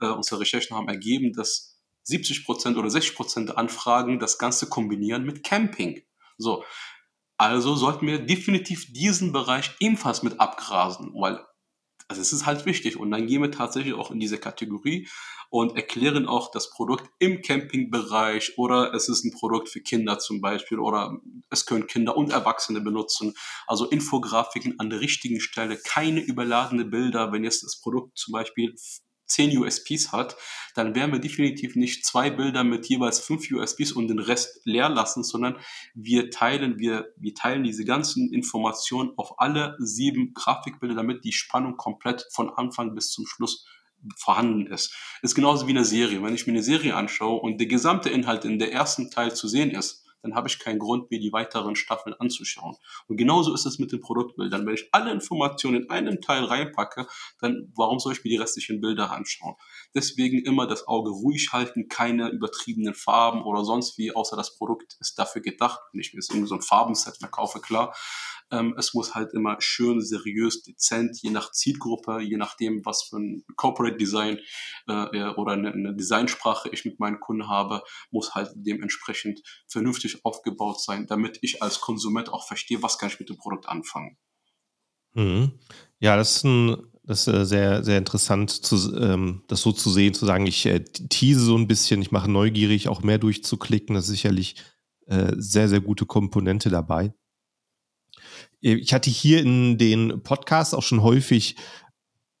[0.00, 1.77] äh, unsere Recherchen haben ergeben, dass
[2.08, 6.02] 70 Prozent oder 60 Prozent der Anfragen das Ganze kombinieren mit Camping.
[6.38, 6.64] So.
[7.36, 11.44] Also sollten wir definitiv diesen Bereich ebenfalls mit abgrasen, weil
[12.08, 12.96] also es ist halt wichtig.
[12.96, 15.06] Und dann gehen wir tatsächlich auch in diese Kategorie
[15.50, 20.40] und erklären auch das Produkt im Campingbereich oder es ist ein Produkt für Kinder zum
[20.40, 21.18] Beispiel oder
[21.50, 23.34] es können Kinder und Erwachsene benutzen.
[23.66, 28.74] Also Infografiken an der richtigen Stelle, keine überladene Bilder, wenn jetzt das Produkt zum Beispiel
[29.28, 30.36] 10 USPs hat,
[30.74, 34.88] dann werden wir definitiv nicht zwei Bilder mit jeweils fünf USPs und den Rest leer
[34.88, 35.56] lassen, sondern
[35.94, 41.76] wir teilen, wir, wir teilen diese ganzen Informationen auf alle sieben Grafikbilder, damit die Spannung
[41.76, 43.66] komplett von Anfang bis zum Schluss
[44.16, 44.94] vorhanden ist.
[45.22, 46.22] Ist genauso wie eine Serie.
[46.22, 49.48] Wenn ich mir eine Serie anschaue und der gesamte Inhalt in der ersten Teil zu
[49.48, 52.76] sehen ist, dann habe ich keinen Grund, mir die weiteren Staffeln anzuschauen.
[53.06, 54.66] Und genauso ist es mit den Produktbildern.
[54.66, 57.06] Wenn ich alle Informationen in einen Teil reinpacke,
[57.40, 59.54] dann warum soll ich mir die restlichen Bilder anschauen?
[59.94, 64.96] Deswegen immer das Auge ruhig halten, keine übertriebenen Farben oder sonst wie, außer das Produkt
[65.00, 65.80] ist dafür gedacht.
[65.92, 67.94] Wenn ich mir jetzt irgendwie so ein Farbenset mehr kaufe, klar.
[68.50, 73.18] Ähm, es muss halt immer schön, seriös, dezent, je nach Zielgruppe, je nachdem, was für
[73.18, 74.38] ein Corporate Design
[74.86, 80.80] äh, oder eine, eine Designsprache ich mit meinen Kunden habe, muss halt dementsprechend vernünftig aufgebaut
[80.80, 84.16] sein, damit ich als Konsument auch verstehe, was kann ich mit dem Produkt anfangen.
[85.14, 85.52] Mhm.
[86.00, 86.76] Ja, das ist ein
[87.08, 90.66] das ist äh, sehr, sehr interessant, zu, ähm, das so zu sehen, zu sagen, ich
[90.66, 93.94] äh, tease so ein bisschen, ich mache neugierig, auch mehr durchzuklicken.
[93.94, 94.56] Das ist sicherlich
[95.06, 97.14] äh, sehr, sehr gute Komponente dabei.
[98.62, 101.56] Äh, ich hatte hier in den Podcasts auch schon häufig,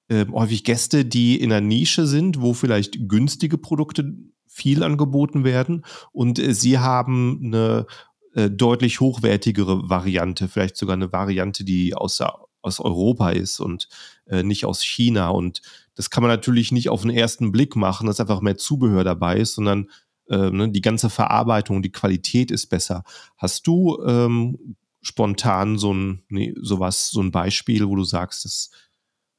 [0.08, 4.14] äh, häufig Gäste, die in einer Nische sind, wo vielleicht günstige Produkte
[4.46, 7.86] viel angeboten werden und äh, sie haben eine
[8.34, 13.88] äh, deutlich hochwertigere Variante, vielleicht sogar eine Variante, die aus der aus Europa ist und
[14.26, 15.28] äh, nicht aus China.
[15.30, 15.62] Und
[15.94, 19.38] das kann man natürlich nicht auf den ersten Blick machen, dass einfach mehr Zubehör dabei
[19.38, 19.88] ist, sondern
[20.28, 23.04] äh, ne, die ganze Verarbeitung, die Qualität ist besser.
[23.36, 24.76] Hast du ähm,
[25.08, 28.70] spontan so ein nee, sowas, so ein Beispiel, wo du sagst, dass,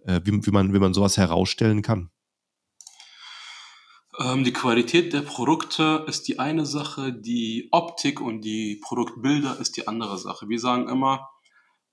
[0.04, 2.12] äh, wie, wie, man, wie man sowas herausstellen kann?
[4.20, 9.78] Ähm, die Qualität der Produkte ist die eine Sache, die Optik und die Produktbilder ist
[9.78, 10.50] die andere Sache.
[10.50, 11.30] Wir sagen immer,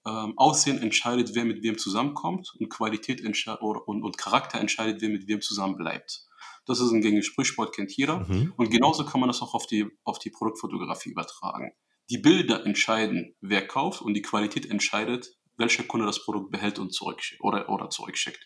[0.07, 5.29] ähm, Aussehen entscheidet, wer mit wem zusammenkommt und Qualität und, und Charakter entscheidet, wer mit
[5.29, 6.27] wem zusammenbleibt.
[6.65, 8.21] Das ist ein gängiges Sprichwort, kennt jeder.
[8.21, 8.53] Mhm.
[8.57, 11.73] Und genauso kann man das auch auf die, auf die Produktfotografie übertragen.
[12.09, 16.92] Die Bilder entscheiden, wer kauft und die Qualität entscheidet, welcher Kunde das Produkt behält und
[16.92, 18.45] zurückschickt oder, oder zurückschickt.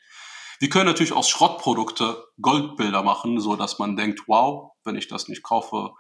[0.61, 5.29] Wir können natürlich aus Schrottprodukte Goldbilder machen, so dass man denkt, wow, wenn ich das
[5.29, 5.93] nicht kaufe,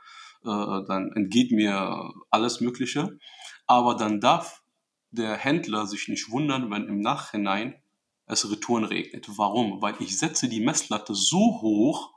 [0.42, 3.18] äh, dann entgeht mir alles Mögliche.
[3.66, 4.62] Aber dann darf
[5.11, 7.83] der Händler sich nicht wundern, wenn im Nachhinein
[8.27, 9.27] es Retouren regnet.
[9.37, 9.83] Warum?
[9.83, 12.12] Weil ich setze die Messlatte so hoch,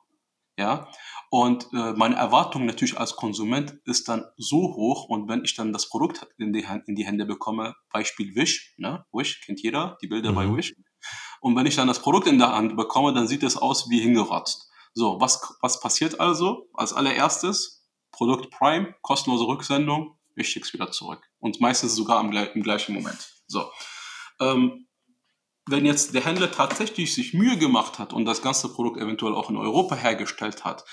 [0.58, 0.88] ja,
[1.34, 5.74] und äh, meine Erwartung natürlich als Konsument ist dann so hoch und wenn ich dann
[5.74, 9.04] das Produkt in die, in die Hände bekomme, Beispiel Wish, ne?
[9.12, 10.36] Wish kennt jeder, die Bilder mhm.
[10.36, 10.76] bei Wish.
[11.42, 14.00] Und wenn ich dann das Produkt in der Hand bekomme, dann sieht es aus wie
[14.00, 14.70] hingerotzt.
[14.94, 16.70] So, was, was passiert also?
[16.76, 21.28] Als allererstes, Produkt Prime, kostenlose Rücksendung, ich schicke es wieder zurück.
[21.40, 23.42] Und meistens sogar im, im gleichen Moment.
[23.48, 23.72] So.
[24.40, 24.86] Ähm,
[25.66, 29.50] wenn jetzt der Händler tatsächlich sich Mühe gemacht hat und das ganze Produkt eventuell auch
[29.50, 30.86] in Europa hergestellt hat,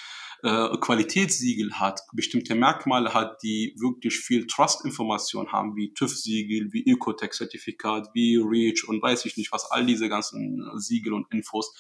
[0.43, 8.09] äh, Qualitätssiegel hat, bestimmte Merkmale hat, die wirklich viel Trust-Information haben, wie TÜV-Siegel, wie Ecotech-Zertifikat,
[8.15, 11.75] wie REACH und weiß ich nicht was, all diese ganzen Siegel und Infos.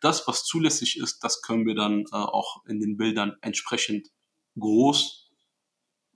[0.00, 4.08] Das, was zulässig ist, das können wir dann äh, auch in den Bildern entsprechend
[4.58, 5.21] groß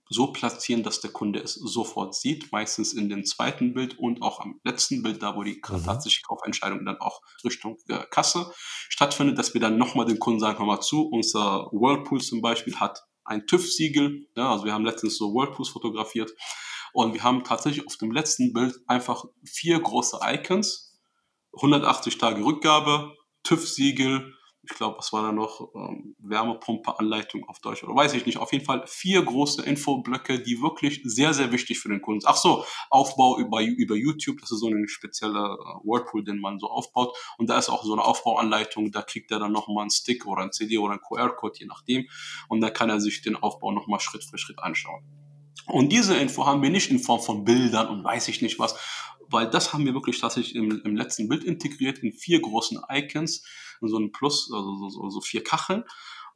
[0.09, 4.41] so platzieren, dass der Kunde es sofort sieht, meistens in dem zweiten Bild und auch
[4.41, 5.85] am letzten Bild, da wo die mhm.
[5.85, 8.53] tatsächliche Kaufentscheidung dann auch Richtung äh, Kasse
[8.89, 12.77] stattfindet, dass wir dann nochmal den Kunden sagen, hör mal zu, unser Whirlpool zum Beispiel
[12.77, 16.33] hat ein TÜV-Siegel, ja, also wir haben letztens so Whirlpools fotografiert
[16.93, 20.97] und wir haben tatsächlich auf dem letzten Bild einfach vier große Icons,
[21.55, 24.36] 180 Tage Rückgabe, TÜV-Siegel,
[24.69, 28.39] ich glaube, was war da noch, ähm, Wärmepumpe-Anleitung auf Deutsch oder weiß ich nicht.
[28.39, 32.31] Auf jeden Fall vier große Infoblöcke, die wirklich sehr, sehr wichtig für den Kunden sind.
[32.31, 36.59] Ach so, Aufbau über, über YouTube, das ist so eine spezielle äh, Whirlpool, den man
[36.59, 37.17] so aufbaut.
[37.39, 40.43] Und da ist auch so eine Aufbauanleitung, da kriegt er dann nochmal einen Stick oder
[40.43, 42.07] ein CD oder ein QR-Code, je nachdem.
[42.49, 45.05] Und da kann er sich den Aufbau nochmal Schritt für Schritt anschauen.
[45.69, 48.77] Und diese Info haben wir nicht in Form von Bildern und weiß ich nicht was,
[49.29, 53.45] weil das haben wir wirklich tatsächlich im, im letzten Bild integriert in vier großen Icons
[53.81, 55.85] so ein Plus, also so, so vier Kacheln.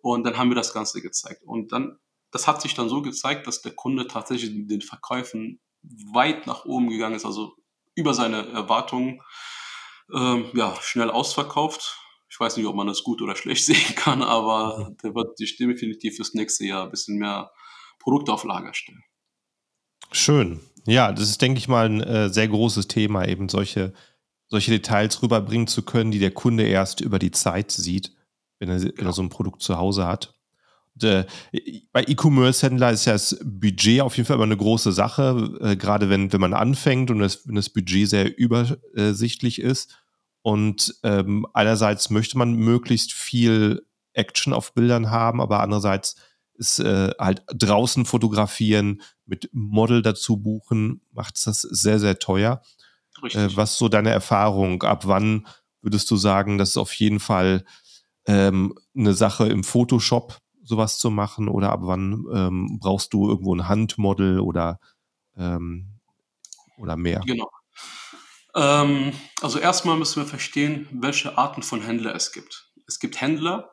[0.03, 1.43] Und dann haben wir das Ganze gezeigt.
[1.45, 1.99] Und dann,
[2.31, 6.65] das hat sich dann so gezeigt, dass der Kunde tatsächlich in den Verkäufen weit nach
[6.65, 7.57] oben gegangen ist, also
[7.95, 9.21] über seine Erwartungen,
[10.13, 11.99] ähm, ja, schnell ausverkauft.
[12.29, 15.57] Ich weiß nicht, ob man das gut oder schlecht sehen kann, aber der wird sich
[15.57, 17.53] definitiv fürs nächste Jahr ein bisschen mehr
[17.99, 19.05] Produkte auf Lager stellen.
[20.13, 20.61] Schön.
[20.87, 23.93] Ja, das ist, denke ich mal, ein äh, sehr großes Thema, eben solche
[24.51, 28.13] solche Details rüberbringen zu können, die der Kunde erst über die Zeit sieht,
[28.59, 28.93] wenn er, genau.
[28.97, 30.35] wenn er so ein Produkt zu Hause hat.
[30.95, 31.25] Und, äh,
[31.93, 36.11] bei E-Commerce-Händler ist ja das Budget auf jeden Fall immer eine große Sache, äh, gerade
[36.11, 39.97] wenn, wenn man anfängt und das, wenn das Budget sehr übersichtlich ist.
[40.43, 46.17] Und ähm, einerseits möchte man möglichst viel Action auf Bildern haben, aber andererseits
[46.61, 52.63] ist äh, halt draußen fotografieren, mit Model dazu buchen, macht es das sehr, sehr teuer.
[53.23, 54.83] Äh, was so deine Erfahrung?
[54.83, 55.47] Ab wann
[55.81, 57.65] würdest du sagen, das ist auf jeden Fall
[58.27, 63.55] ähm, eine Sache im Photoshop, sowas zu machen oder ab wann ähm, brauchst du irgendwo
[63.55, 64.79] ein Handmodel oder,
[65.39, 65.99] ähm,
[66.77, 67.23] oder mehr?
[67.27, 67.51] Genau.
[68.55, 72.71] Ähm, also erstmal müssen wir verstehen, welche Arten von Händler es gibt.
[72.87, 73.71] Es gibt Händler,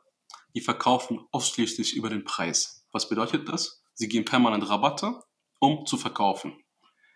[0.55, 2.76] die verkaufen ausschließlich über den Preis.
[2.97, 3.83] Was bedeutet das?
[3.93, 5.19] Sie geben permanent Rabatte,
[5.59, 6.57] um zu verkaufen.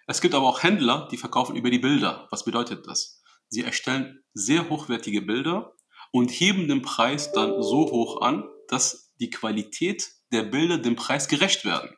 [0.06, 2.28] Es gibt aber auch Händler, die verkaufen über die Bilder.
[2.30, 3.24] Was bedeutet das?
[3.50, 5.74] Sie erstellen sehr hochwertige Bilder
[6.12, 11.28] und heben den Preis dann so hoch an, dass die Qualität der Bilder dem Preis
[11.28, 11.90] gerecht werden.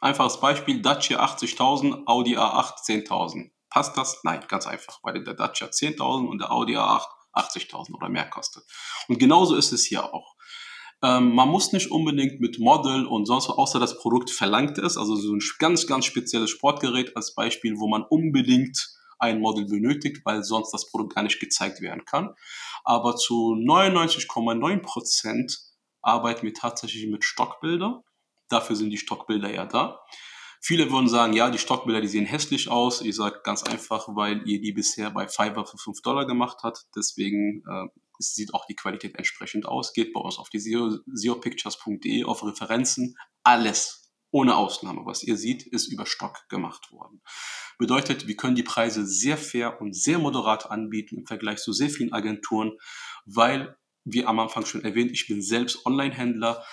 [0.00, 3.52] Einfaches Beispiel, Dacia 80.000, Audi A8 10.000.
[3.70, 4.20] Passt das?
[4.24, 8.64] Nein, ganz einfach, weil der Dacia 10.000 und der Audi A8 80.000 oder mehr kostet.
[9.08, 10.33] Und genauso ist es hier auch.
[11.04, 15.16] Ähm, man muss nicht unbedingt mit Model und sonst, außer das Produkt verlangt ist, also
[15.16, 18.88] so ein ganz, ganz spezielles Sportgerät als Beispiel, wo man unbedingt
[19.18, 22.34] ein Model benötigt, weil sonst das Produkt gar nicht gezeigt werden kann.
[22.84, 25.58] Aber zu 99,9 Prozent
[26.00, 28.02] arbeiten wir tatsächlich mit Stockbilder.
[28.48, 30.00] Dafür sind die Stockbilder ja da.
[30.62, 33.02] Viele würden sagen, ja, die Stockbilder, die sehen hässlich aus.
[33.02, 36.86] Ich sage ganz einfach, weil ihr die bisher bei Fiverr für 5 Dollar gemacht habt.
[36.96, 39.92] Deswegen äh, sieht auch die Qualität entsprechend aus.
[39.92, 43.16] Geht bei uns auf die seopictures.de auf Referenzen.
[43.42, 47.22] Alles ohne Ausnahme, was ihr seht, ist über Stock gemacht worden.
[47.78, 51.88] Bedeutet, wir können die Preise sehr fair und sehr moderat anbieten im Vergleich zu sehr
[51.88, 52.72] vielen Agenturen,
[53.26, 56.64] weil, wie am Anfang schon erwähnt, ich bin selbst Online-Händler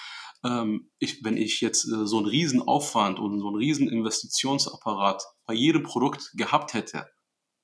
[0.43, 5.23] ähm, ich, wenn ich jetzt äh, so einen riesen Aufwand und so einen riesen Investitionsapparat
[5.45, 7.07] bei jedem Produkt gehabt hätte,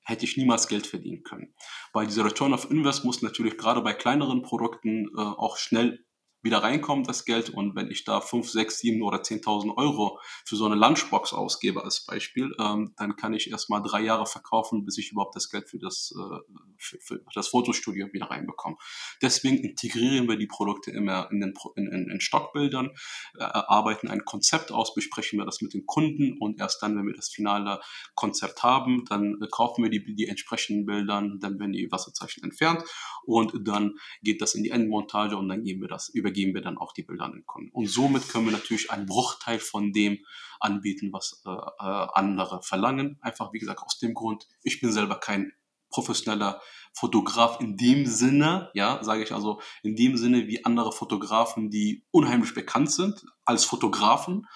[0.07, 1.53] hätte ich niemals Geld verdienen können.
[1.91, 6.05] Weil dieser Return of Invest muss natürlich gerade bei kleineren Produkten äh, auch schnell
[6.41, 7.49] wieder reinkommt, das Geld.
[7.49, 11.83] Und wenn ich da 5, 6, 7 oder 10.000 Euro für so eine Lunchbox ausgebe
[11.83, 15.49] als Beispiel, ähm, dann kann ich erst mal drei Jahre verkaufen, bis ich überhaupt das
[15.49, 16.37] Geld für das, äh,
[16.77, 18.77] für, für das Fotostudio wieder reinbekomme.
[19.21, 22.91] Deswegen integrieren wir die Produkte immer in den in, in, in Stockbildern,
[23.37, 27.07] äh, arbeiten ein Konzept aus, besprechen wir das mit den Kunden und erst dann, wenn
[27.07, 27.79] wir das finale
[28.15, 32.83] Konzept haben, dann äh, kaufen wir die, die entsprechenden Bildern, dann werden die Wasserzeichen entfernt
[33.23, 36.61] und dann geht das in die Endmontage und dann geben wir das über übergeben wir
[36.61, 37.71] dann auch die Bilder an den Kunden.
[37.71, 40.19] Und somit können wir natürlich einen Bruchteil von dem
[40.59, 43.17] anbieten, was äh, äh, andere verlangen.
[43.21, 45.53] Einfach, wie gesagt, aus dem Grund, ich bin selber kein
[45.89, 46.61] professioneller
[46.93, 52.05] Fotograf in dem Sinne, ja, sage ich also in dem Sinne wie andere Fotografen, die
[52.11, 54.47] unheimlich bekannt sind als Fotografen.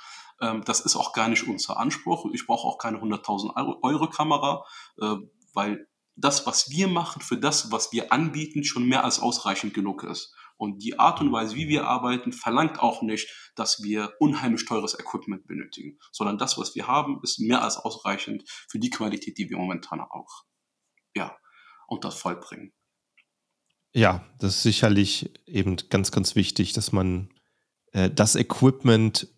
[0.42, 2.26] Ähm, das ist auch gar nicht unser Anspruch.
[2.34, 4.66] Ich brauche auch keine 100.000 Euro, Kamera,
[5.00, 5.16] äh,
[5.54, 10.04] weil das, was wir machen, für das, was wir anbieten, schon mehr als ausreichend genug
[10.04, 10.36] ist.
[10.62, 14.94] Und die Art und Weise, wie wir arbeiten, verlangt auch nicht, dass wir unheimlich teures
[14.94, 19.50] Equipment benötigen, sondern das, was wir haben, ist mehr als ausreichend für die Qualität, die
[19.50, 20.44] wir momentan auch,
[21.16, 21.36] ja,
[21.88, 22.74] unter das vollbringen.
[23.92, 27.34] Ja, das ist sicherlich eben ganz, ganz wichtig, dass man
[27.94, 29.30] äh, das Equipment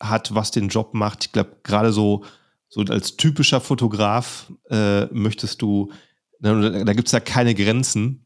[0.00, 1.26] hat, was den Job macht.
[1.26, 2.24] Ich glaube, gerade so,
[2.70, 5.92] so als typischer Fotograf äh, möchtest du,
[6.40, 8.22] da, da gibt es ja keine Grenzen.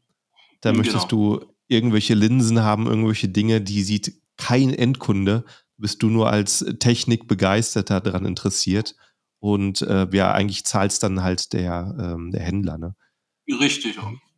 [0.61, 0.83] Da genau.
[0.83, 5.45] möchtest du irgendwelche Linsen haben, irgendwelche Dinge, die sieht kein Endkunde.
[5.77, 8.95] Bist du nur als Technikbegeisterter daran interessiert.
[9.39, 12.95] Und äh, ja, eigentlich zahlst dann halt der, ähm, der Händler, ne?
[13.47, 13.97] Richtig,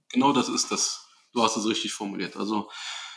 [0.10, 1.06] genau das ist das.
[1.34, 2.38] Du hast es richtig formuliert.
[2.38, 2.69] Also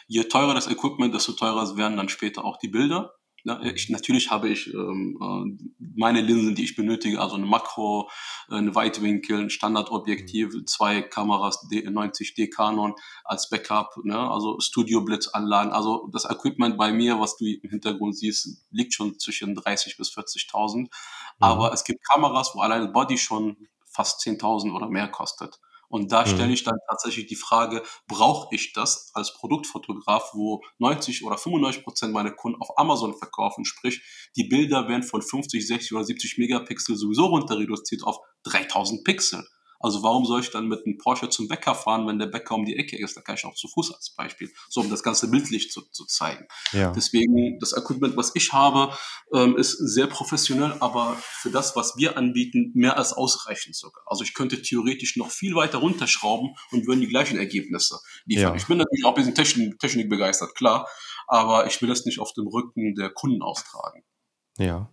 [0.09, 3.13] je teurer das Equipment, desto teurer werden dann später auch die Bilder.
[3.47, 8.11] Ja, ich, natürlich habe ich ähm, äh, meine Linsen, die ich benötige, also eine Makro,
[8.49, 10.67] eine Weitwinkel, ein Standardobjektiv, mhm.
[10.67, 14.19] zwei Kameras, D 90D Canon als Backup, ne?
[14.19, 15.73] also Studio-Blitzanlagen.
[15.73, 20.11] Also das Equipment bei mir, was du im Hintergrund siehst, liegt schon zwischen 30 bis
[20.11, 20.79] 40.000.
[20.79, 20.89] Mhm.
[21.39, 25.61] Aber es gibt Kameras, wo allein Body schon fast 10.000 oder mehr kostet.
[25.97, 26.29] Und da mhm.
[26.29, 31.85] stelle ich dann tatsächlich die Frage, brauche ich das als Produktfotograf, wo 90 oder 95
[31.85, 34.03] Prozent meiner Kunden auf Amazon verkaufen, sprich,
[34.37, 39.49] die Bilder werden von 50, 60 oder 70 Megapixel sowieso runter reduziert auf 3000 Pixel.
[39.81, 42.65] Also warum soll ich dann mit einem Porsche zum Bäcker fahren, wenn der Bäcker um
[42.65, 43.17] die Ecke ist?
[43.17, 46.05] Da kann ich auch zu Fuß als Beispiel, so um das Ganze bildlich zu, zu
[46.07, 46.47] zeigen.
[46.73, 46.93] Ja.
[46.93, 48.97] Deswegen, das Equipment, was ich habe,
[49.35, 54.03] ähm, ist sehr professionell, aber für das, was wir anbieten, mehr als ausreichend sogar.
[54.07, 58.51] Also ich könnte theoretisch noch viel weiter runterschrauben und würden die gleichen Ergebnisse liefern.
[58.51, 58.57] Ja.
[58.57, 60.89] Ich bin natürlich auch ein bisschen Technik, Technik begeistert, klar,
[61.27, 64.05] aber ich will das nicht auf dem Rücken der Kunden austragen.
[64.59, 64.91] Ja.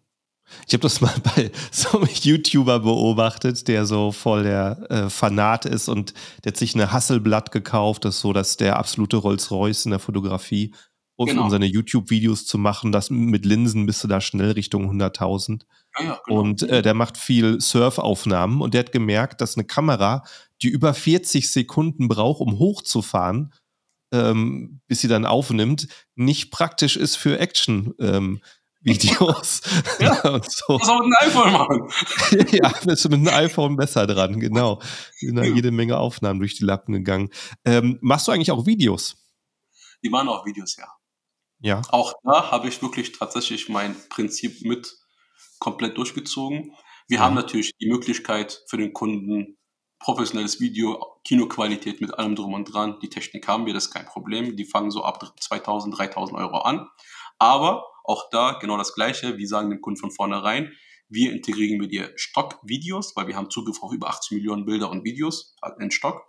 [0.68, 5.66] Ich habe das mal bei so einem YouTuber beobachtet, der so voll der äh, Fanat
[5.66, 9.86] ist und der hat sich eine Hasselblatt gekauft, das ist so, dass der absolute Rolls-Royce
[9.86, 10.74] in der Fotografie,
[11.16, 11.50] um genau.
[11.50, 15.62] seine YouTube-Videos zu machen, das mit Linsen bist du da schnell Richtung 100.000.
[16.00, 16.40] Ja, ja, genau.
[16.40, 20.24] Und äh, der macht viel Surfaufnahmen und der hat gemerkt, dass eine Kamera,
[20.62, 23.54] die über 40 Sekunden braucht, um hochzufahren,
[24.12, 27.94] ähm, bis sie dann aufnimmt, nicht praktisch ist für Action.
[28.00, 28.42] Ähm,
[28.84, 29.62] Videos.
[30.00, 30.78] Ja, und so.
[30.78, 32.48] Das auch mit einem iPhone machen.
[32.52, 34.82] ja, bist du mit einem iPhone besser dran, genau.
[35.14, 37.30] Sind da jede Menge Aufnahmen durch die Lappen gegangen.
[37.66, 39.16] Ähm, machst du eigentlich auch Videos?
[40.04, 40.88] Die machen auch Videos, ja.
[41.60, 41.82] Ja.
[41.90, 44.98] Auch da habe ich wirklich tatsächlich mein Prinzip mit
[45.60, 46.76] komplett durchgezogen.
[47.08, 47.24] Wir mhm.
[47.24, 49.58] haben natürlich die Möglichkeit für den Kunden
[50.00, 53.00] professionelles Video, Kinoqualität mit allem drum und dran.
[53.02, 54.58] Die Technik haben wir, das ist kein Problem.
[54.58, 56.90] Die fangen so ab 2000, 3000 Euro an.
[57.40, 59.38] Aber auch da genau das Gleiche.
[59.38, 60.74] Wir sagen dem Kunden von vornherein,
[61.10, 65.04] wir integrieren mit dir Stockvideos, weil wir haben Zugriff auf über 80 Millionen Bilder und
[65.04, 66.26] Videos in Stock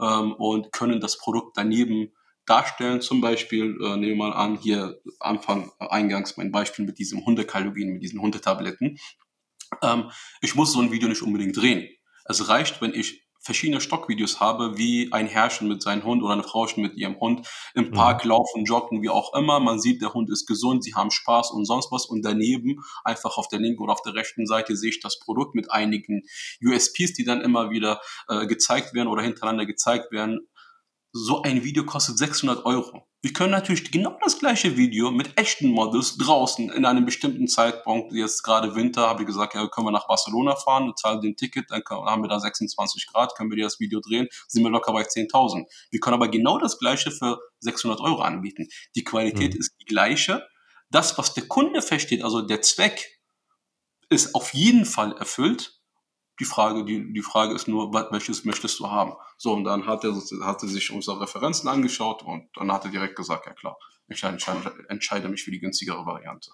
[0.00, 2.12] ähm, und können das Produkt daneben
[2.46, 3.00] darstellen.
[3.00, 7.24] Zum Beispiel, äh, nehmen wir mal an, hier Anfang, äh, eingangs mein Beispiel mit diesem
[7.24, 8.98] Hundekalorien, mit diesen Hundetabletten.
[9.82, 11.88] Ähm, ich muss so ein Video nicht unbedingt drehen.
[12.24, 16.42] Es reicht, wenn ich verschiedene Stockvideos habe, wie ein Herrchen mit seinem Hund oder eine
[16.42, 17.92] Frauchen mit ihrem Hund im mhm.
[17.92, 18.28] Park mhm.
[18.28, 19.58] laufen, joggen, wie auch immer.
[19.58, 22.04] Man sieht, der Hund ist gesund, sie haben Spaß und sonst was.
[22.04, 25.54] Und daneben, einfach auf der linken oder auf der rechten Seite, sehe ich das Produkt
[25.54, 26.24] mit einigen
[26.62, 30.46] USPs, die dann immer wieder äh, gezeigt werden oder hintereinander gezeigt werden
[31.12, 33.06] so ein Video kostet 600 Euro.
[33.20, 38.12] Wir können natürlich genau das gleiche Video mit echten Models draußen in einem bestimmten Zeitpunkt,
[38.12, 41.70] jetzt gerade Winter, habe ich gesagt, ja, können wir nach Barcelona fahren, zahlen den Ticket,
[41.70, 44.92] dann haben wir da 26 Grad, können wir dir das Video drehen, sind wir locker
[44.92, 45.64] bei 10.000.
[45.90, 48.68] Wir können aber genau das gleiche für 600 Euro anbieten.
[48.94, 49.60] Die Qualität mhm.
[49.60, 50.46] ist die gleiche.
[50.90, 53.18] Das, was der Kunde versteht, also der Zweck,
[54.10, 55.77] ist auf jeden Fall erfüllt
[56.40, 59.14] die Frage, die, die Frage ist nur, welches möchtest du haben?
[59.36, 62.90] So, und dann hat er, hat er sich unsere Referenzen angeschaut und dann hat er
[62.90, 63.76] direkt gesagt, ja klar,
[64.08, 66.52] ich entscheide, entscheide mich für die günstigere Variante.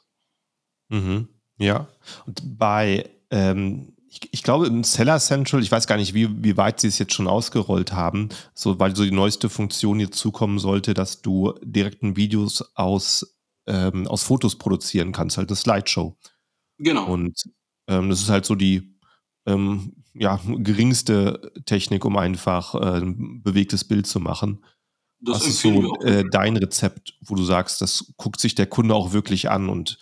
[0.88, 1.28] Mhm.
[1.58, 1.88] Ja,
[2.26, 6.56] und bei, ähm, ich, ich, glaube im Seller Central, ich weiß gar nicht, wie, wie
[6.56, 10.58] weit sie es jetzt schon ausgerollt haben, so, weil so die neueste Funktion jetzt zukommen
[10.58, 16.16] sollte, dass du direkten Videos aus, ähm, aus Fotos produzieren kannst, halt eine Slideshow.
[16.78, 17.06] Genau.
[17.06, 17.42] Und
[17.86, 18.93] ähm, das ist halt so die
[19.46, 24.64] ähm, ja, geringste Technik, um einfach äh, ein bewegtes Bild zu machen.
[25.20, 28.94] Das Was ist so äh, dein Rezept, wo du sagst, das guckt sich der Kunde
[28.94, 29.98] auch wirklich an und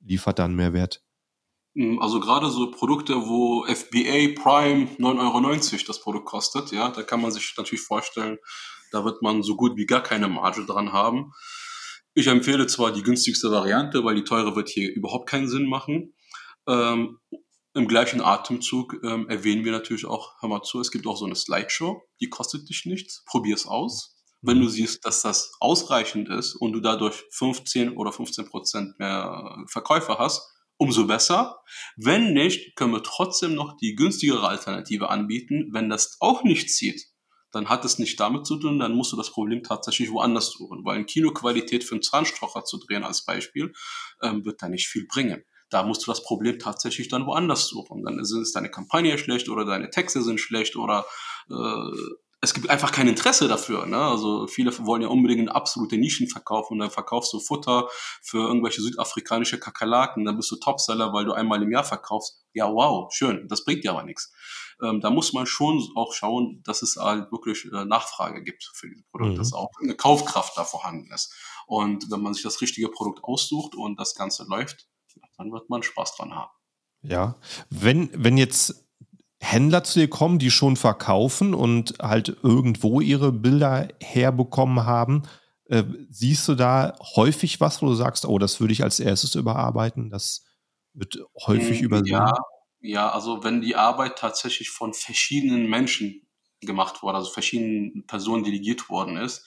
[0.00, 1.02] liefert dann Mehrwert?
[1.74, 7.02] Hm, also gerade so Produkte, wo FBA Prime 9,90 Euro das Produkt kostet, ja, da
[7.02, 8.38] kann man sich natürlich vorstellen,
[8.92, 11.32] da wird man so gut wie gar keine Marge dran haben.
[12.14, 16.14] Ich empfehle zwar die günstigste Variante, weil die teure wird hier überhaupt keinen Sinn machen.
[16.66, 17.18] Ähm,
[17.74, 21.24] im gleichen Atemzug ähm, erwähnen wir natürlich auch, hör mal zu, es gibt auch so
[21.24, 24.16] eine Slideshow, die kostet dich nichts, probier es aus.
[24.42, 24.70] Wenn du mhm.
[24.70, 30.42] siehst, dass das ausreichend ist und du dadurch 15 oder 15 Prozent mehr Verkäufer hast,
[30.78, 31.60] umso besser.
[31.96, 35.68] Wenn nicht, können wir trotzdem noch die günstigere Alternative anbieten.
[35.72, 37.04] Wenn das auch nicht zieht,
[37.52, 40.84] dann hat es nicht damit zu tun, dann musst du das Problem tatsächlich woanders suchen,
[40.84, 43.74] weil in Kinoqualität für einen Zahnstocher zu drehen als Beispiel
[44.22, 48.02] ähm, wird da nicht viel bringen da musst du das Problem tatsächlich dann woanders suchen.
[48.04, 51.06] Dann ist deine Kampagne schlecht oder deine Texte sind schlecht oder
[51.48, 51.90] äh,
[52.42, 53.86] es gibt einfach kein Interesse dafür.
[53.86, 53.98] Ne?
[53.98, 57.88] Also viele wollen ja unbedingt absolute Nischen verkaufen und dann verkaufst du Futter
[58.22, 62.42] für irgendwelche südafrikanische Kakerlaken, dann bist du Topseller, weil du einmal im Jahr verkaufst.
[62.52, 64.32] Ja, wow, schön, das bringt dir aber nichts.
[64.82, 68.88] Ähm, da muss man schon auch schauen, dass es halt wirklich äh, Nachfrage gibt für
[68.88, 69.38] diese Produkte, mhm.
[69.38, 71.34] dass auch eine Kaufkraft da vorhanden ist.
[71.66, 74.88] Und wenn man sich das richtige Produkt aussucht und das Ganze läuft,
[75.36, 76.50] dann wird man Spaß dran haben.
[77.02, 77.36] Ja,
[77.70, 78.86] wenn, wenn jetzt
[79.40, 85.22] Händler zu dir kommen, die schon verkaufen und halt irgendwo ihre Bilder herbekommen haben,
[85.66, 89.34] äh, siehst du da häufig was, wo du sagst, oh, das würde ich als erstes
[89.34, 90.44] überarbeiten, das
[90.92, 92.12] wird häufig hm, übersehen?
[92.12, 92.34] Ja,
[92.80, 96.26] ja, also wenn die Arbeit tatsächlich von verschiedenen Menschen
[96.60, 99.46] gemacht wurde, also verschiedenen Personen delegiert worden ist,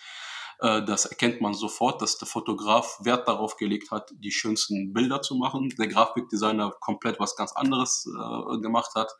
[0.63, 5.35] das erkennt man sofort, dass der Fotograf Wert darauf gelegt hat, die schönsten Bilder zu
[5.35, 5.73] machen.
[5.77, 9.11] Der Grafikdesigner komplett was ganz anderes äh, gemacht hat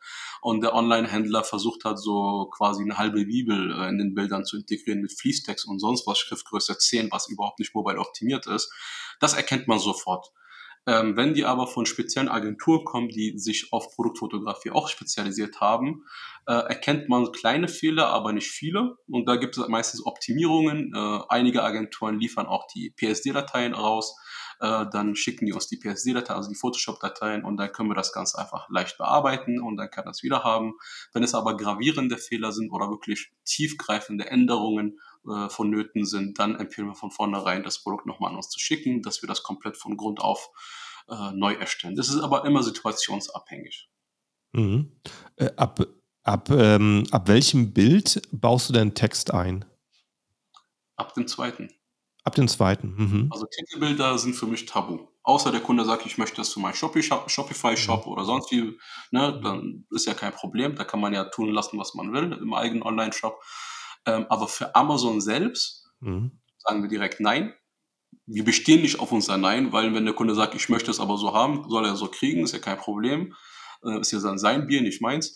[0.42, 4.56] und der Online-Händler versucht hat, so quasi eine halbe Bibel äh, in den Bildern zu
[4.56, 8.72] integrieren mit Fließtext und sonst was, Schriftgröße 10, was überhaupt nicht mobile optimiert ist.
[9.20, 10.32] Das erkennt man sofort.
[10.86, 16.04] Ähm, wenn die aber von speziellen Agenturen kommen, die sich auf Produktfotografie auch spezialisiert haben,
[16.46, 18.98] äh, erkennt man kleine Fehler, aber nicht viele.
[19.08, 20.94] Und da gibt es meistens Optimierungen.
[20.94, 24.18] Äh, einige Agenturen liefern auch die PSD-Dateien raus.
[24.60, 28.14] Äh, dann schicken die uns die PSD-Datei, also die Photoshop-Dateien, und dann können wir das
[28.14, 30.74] Ganze einfach leicht bearbeiten und dann kann das wieder haben.
[31.14, 36.88] Wenn es aber gravierende Fehler sind oder wirklich tiefgreifende Änderungen äh, vonnöten sind, dann empfehlen
[36.88, 39.98] wir von vornherein, das Produkt nochmal an uns zu schicken, dass wir das komplett von
[39.98, 40.50] Grund auf
[41.10, 41.96] äh, neu erstellen.
[41.96, 43.90] Das ist aber immer situationsabhängig.
[44.54, 44.92] Mhm.
[45.36, 45.86] Äh, ab,
[46.24, 49.66] ab, ähm, ab welchem Bild baust du deinen Text ein?
[50.96, 51.70] Ab dem zweiten.
[52.24, 52.96] Ab dem zweiten.
[52.96, 53.30] Mhm.
[53.32, 55.08] Also Titelbilder sind für mich tabu.
[55.24, 58.12] Außer der Kunde sagt, ich möchte das für meinen Shopify-Shop mhm.
[58.12, 58.78] oder sonst wie,
[59.12, 60.76] ne, dann ist ja kein Problem.
[60.76, 63.42] Da kann man ja tun lassen, was man will im eigenen Online-Shop.
[64.06, 66.40] Ähm, aber für Amazon selbst mhm.
[66.58, 67.54] sagen wir direkt nein.
[68.26, 71.18] Wir bestehen nicht auf unser Nein, weil wenn der Kunde sagt, ich möchte es aber
[71.18, 73.34] so haben, soll er so kriegen, ist ja kein Problem.
[73.84, 75.36] Äh, ist ja dann sein Bier, nicht meins.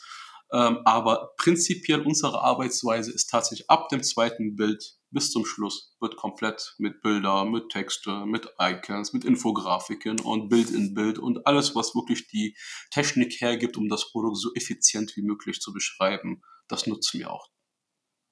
[0.54, 6.18] Ähm, aber prinzipiell unsere Arbeitsweise ist tatsächlich ab dem zweiten Bild bis zum Schluss wird
[6.18, 11.76] komplett mit Bilder, mit Texte, mit Icons, mit Infografiken und Bild in Bild und alles,
[11.76, 12.56] was wirklich die
[12.92, 17.48] Technik hergibt, um das Produkt so effizient wie möglich zu beschreiben, das nutzen wir auch.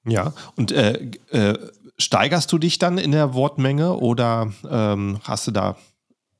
[0.08, 5.50] Ja, und äh, äh, steigerst du dich dann in der Wortmenge oder ähm, hast du
[5.50, 5.76] da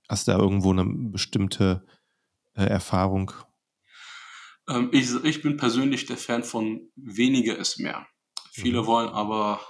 [0.08, 1.84] hast du da irgendwo eine bestimmte
[2.54, 3.32] äh, Erfahrung?
[4.68, 8.06] Ähm, ich, ich bin persönlich der Fan von weniger ist mehr.
[8.52, 8.86] Viele mhm.
[8.86, 9.60] wollen aber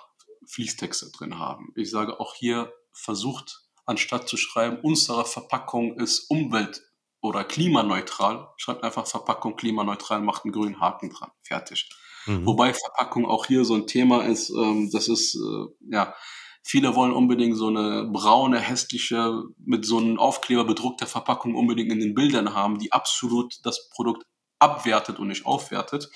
[0.47, 1.73] Fließtexte drin haben.
[1.75, 6.83] Ich sage auch hier, versucht, anstatt zu schreiben, unsere Verpackung ist umwelt-
[7.21, 11.31] oder klimaneutral, schreibt einfach Verpackung klimaneutral, macht einen grünen Haken dran.
[11.43, 11.89] Fertig.
[12.27, 12.47] Mhm.
[12.47, 16.15] Wobei Verpackung auch hier so ein Thema ist, ähm, das ist, äh, ja,
[16.63, 22.01] viele wollen unbedingt so eine braune, hässliche, mit so einem Aufkleber bedruckte Verpackung unbedingt in
[22.01, 24.25] den Bildern haben, die absolut das Produkt
[24.59, 26.11] abwertet und nicht aufwertet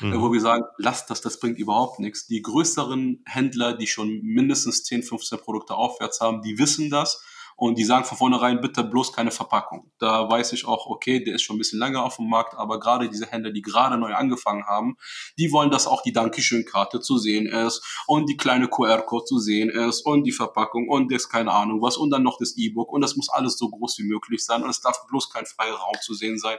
[0.00, 0.20] mhm.
[0.20, 2.26] wo wir sagen, lasst das, das bringt überhaupt nichts.
[2.26, 7.22] Die größeren Händler, die schon mindestens 10, 15 Produkte aufwärts haben, die wissen das
[7.60, 9.92] und die sagen von vornherein, bitte bloß keine Verpackung.
[9.98, 12.80] Da weiß ich auch, okay, der ist schon ein bisschen länger auf dem Markt, aber
[12.80, 14.96] gerade diese Händler, die gerade neu angefangen haben,
[15.38, 19.68] die wollen, dass auch die Dankeschön-Karte zu sehen ist und die kleine QR-Code zu sehen
[19.68, 23.02] ist und die Verpackung und das keine Ahnung was und dann noch das E-Book und
[23.02, 25.96] das muss alles so groß wie möglich sein und es darf bloß kein freier Raum
[26.00, 26.56] zu sehen sein.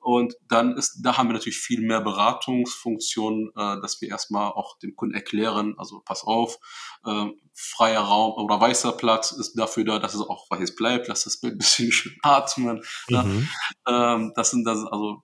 [0.00, 4.78] Und dann ist, da haben wir natürlich viel mehr Beratungsfunktionen, äh, dass wir erstmal auch
[4.78, 6.58] dem Kunden erklären, also pass auf,
[7.04, 11.24] äh, freier Raum oder weißer Platz ist dafür da, dass es auch weiß bleibt, lass
[11.24, 12.82] das Bild ein bisschen schön atmen.
[13.08, 13.48] Mhm.
[13.88, 15.22] Ähm, das sind das, also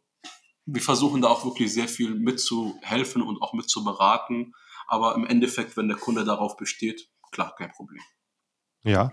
[0.67, 4.55] wir versuchen da auch wirklich sehr viel mitzuhelfen und auch mitzuberaten.
[4.87, 8.03] Aber im Endeffekt, wenn der Kunde darauf besteht, klar, kein Problem.
[8.83, 9.13] Ja,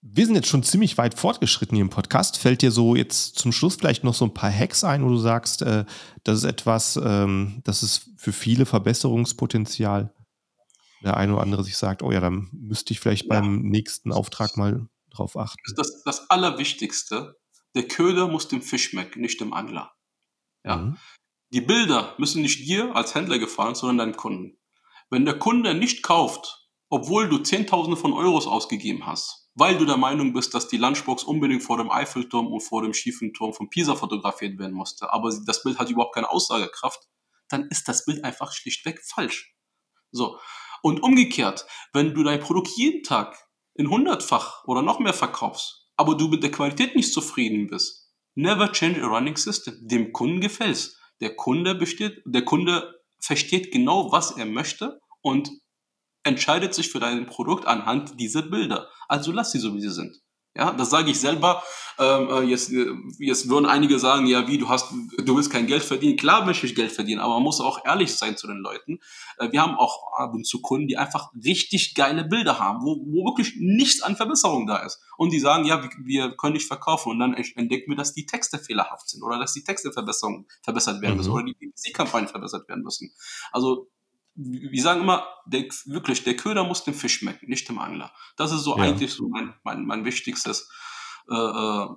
[0.00, 2.38] wir sind jetzt schon ziemlich weit fortgeschritten hier im Podcast.
[2.38, 5.18] Fällt dir so jetzt zum Schluss vielleicht noch so ein paar Hacks ein, wo du
[5.18, 5.84] sagst, äh,
[6.24, 10.14] das ist etwas, ähm, das ist für viele Verbesserungspotenzial.
[11.02, 13.40] Der eine oder andere sich sagt, oh ja, dann müsste ich vielleicht ja.
[13.40, 15.58] beim nächsten Auftrag mal drauf achten.
[15.76, 17.36] Das, das Allerwichtigste,
[17.74, 19.92] der Köder muss dem Fisch schmecken, nicht dem Angler.
[20.64, 20.76] Ja.
[20.76, 20.96] Mhm.
[21.52, 24.58] Die Bilder müssen nicht dir als Händler gefallen, sondern deinem Kunden.
[25.10, 29.96] Wenn der Kunde nicht kauft, obwohl du Zehntausende von Euros ausgegeben hast, weil du der
[29.96, 33.68] Meinung bist, dass die Lunchbox unbedingt vor dem Eiffelturm und vor dem schiefen Turm von
[33.68, 37.00] Pisa fotografiert werden musste, aber das Bild hat überhaupt keine Aussagekraft,
[37.48, 39.54] dann ist das Bild einfach schlichtweg falsch.
[40.12, 40.38] So.
[40.82, 43.36] Und umgekehrt, wenn du dein Produkt jeden Tag
[43.74, 48.70] in hundertfach oder noch mehr verkaufst, aber du mit der Qualität nicht zufrieden bist, never
[48.70, 49.74] change a running system.
[49.80, 50.96] Dem Kunden gefällt's.
[51.20, 55.50] Der Kunde besteht, der Kunde versteht genau, was er möchte und
[56.28, 58.88] entscheidet sich für dein Produkt anhand dieser Bilder.
[59.08, 60.20] Also lass sie so, wie sie sind.
[60.58, 61.62] Ja, das sage ich selber.
[62.00, 62.86] Ähm, äh, jetzt, äh,
[63.20, 66.16] jetzt würden einige sagen, ja, wie, du hast, du willst kein Geld verdienen.
[66.16, 68.98] Klar möchte ich Geld verdienen, aber man muss auch ehrlich sein zu den Leuten.
[69.38, 72.96] Äh, wir haben auch ab und zu Kunden, die einfach richtig geile Bilder haben, wo,
[72.96, 75.00] wo wirklich nichts an Verbesserung da ist.
[75.16, 77.10] Und die sagen, ja, wir, wir können nicht verkaufen.
[77.10, 81.16] Und dann entdecken wir, dass die Texte fehlerhaft sind oder dass die Texte verbessert werden
[81.16, 81.34] müssen mhm.
[81.34, 83.12] oder die BBC-Kampagnen verbessert werden müssen.
[83.52, 83.90] Also
[84.40, 88.12] wir sagen immer, der, wirklich, der Köder muss dem Fisch schmecken, nicht dem Angler.
[88.36, 88.84] Das ist so ja.
[88.84, 90.70] eigentlich so mein, mein, mein wichtigstes
[91.28, 91.88] äh, äh,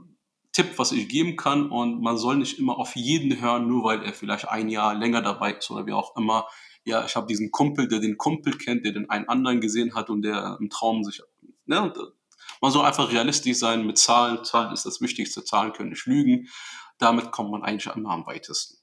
[0.51, 1.69] Tipp, was ich geben kann.
[1.69, 5.21] Und man soll nicht immer auf jeden hören, nur weil er vielleicht ein Jahr länger
[5.21, 6.47] dabei ist oder wie auch immer.
[6.83, 10.09] Ja, ich habe diesen Kumpel, der den Kumpel kennt, der den einen anderen gesehen hat
[10.09, 11.21] und der im Traum sich.
[11.65, 11.93] Ne,
[12.59, 14.43] man soll einfach realistisch sein mit Zahlen.
[14.43, 15.43] Zahlen ist das Wichtigste.
[15.43, 16.47] Zahlen können nicht lügen.
[16.97, 18.77] Damit kommt man eigentlich immer am weitesten.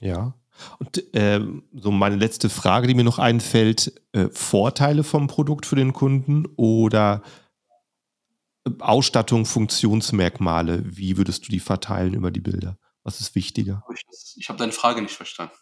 [0.00, 0.34] Ja,
[0.78, 1.40] und äh,
[1.72, 6.46] so meine letzte Frage, die mir noch einfällt, äh, Vorteile vom Produkt für den Kunden
[6.56, 7.22] oder
[8.64, 12.78] äh, Ausstattung, Funktionsmerkmale, wie würdest du die verteilen über die Bilder?
[13.02, 13.84] Was ist wichtiger?
[13.92, 15.54] Ich, ich habe deine Frage nicht verstanden.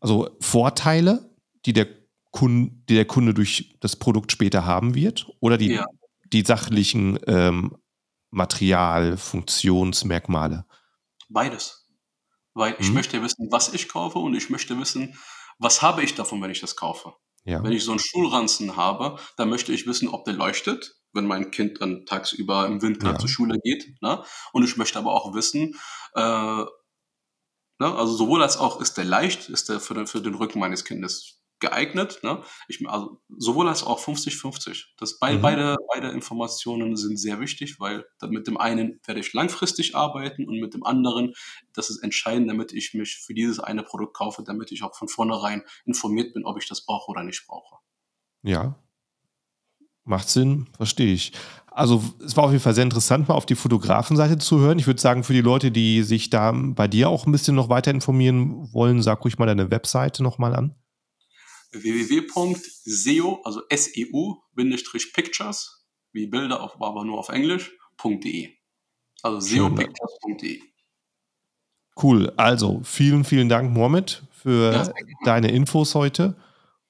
[0.00, 1.30] Also Vorteile,
[1.66, 1.88] die der,
[2.30, 5.86] Kunde, die der Kunde durch das Produkt später haben wird oder die, ja.
[6.32, 7.76] die sachlichen ähm,
[8.30, 10.64] Material, Funktionsmerkmale?
[11.28, 11.87] Beides
[12.58, 12.94] weil ich mhm.
[12.94, 15.18] möchte wissen, was ich kaufe und ich möchte wissen,
[15.58, 17.14] was habe ich davon, wenn ich das kaufe.
[17.44, 17.62] Ja.
[17.62, 21.50] Wenn ich so einen Schulranzen habe, dann möchte ich wissen, ob der leuchtet, wenn mein
[21.50, 23.18] Kind dann tagsüber im Winter ja.
[23.18, 24.00] zur Schule geht.
[24.02, 24.22] Ne?
[24.52, 25.74] Und ich möchte aber auch wissen,
[26.14, 26.66] äh, ne?
[27.78, 30.84] also sowohl als auch, ist der leicht, ist der für den, für den Rücken meines
[30.84, 32.20] Kindes geeignet.
[32.22, 32.42] Ne?
[32.68, 34.86] Ich, also sowohl als auch 50-50.
[34.98, 35.42] Be mhm.
[35.42, 40.60] beide, beide Informationen sind sehr wichtig, weil mit dem einen werde ich langfristig arbeiten und
[40.60, 41.34] mit dem anderen,
[41.72, 45.08] das ist entscheidend, damit ich mich für dieses eine Produkt kaufe, damit ich auch von
[45.08, 47.76] vornherein informiert bin, ob ich das brauche oder nicht brauche.
[48.42, 48.76] Ja,
[50.04, 51.32] macht Sinn, verstehe ich.
[51.66, 54.78] Also es war auf jeden Fall sehr interessant, mal auf die Fotografenseite zu hören.
[54.78, 57.68] Ich würde sagen, für die Leute, die sich da bei dir auch ein bisschen noch
[57.68, 60.74] weiter informieren wollen, sag ruhig mal deine Webseite nochmal an
[61.72, 68.48] www.seo, also SEU-Pictures, wie Bilder, auf, aber nur auf Englisch.de.
[69.22, 70.60] Also seopictures.de.
[72.00, 72.32] Cool.
[72.36, 74.92] Also vielen, vielen Dank, Mohamed, für ja,
[75.24, 76.36] deine Infos heute.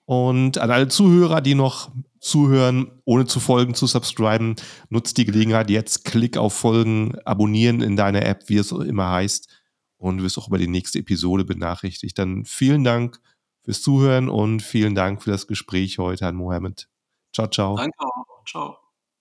[0.05, 4.57] Und an alle Zuhörer, die noch zuhören, ohne zu folgen, zu subscriben,
[4.89, 9.49] nutzt die Gelegenheit jetzt, klick auf Folgen, abonnieren in deiner App, wie es immer heißt.
[9.97, 12.19] Und du wirst auch über die nächste Episode benachrichtigt.
[12.19, 13.21] Dann vielen Dank
[13.69, 16.89] fürs Zuhören und vielen Dank für das Gespräch heute an Mohammed.
[17.35, 17.77] Ciao, ciao.
[17.77, 18.43] Danke auch.
[18.47, 18.79] Ciao.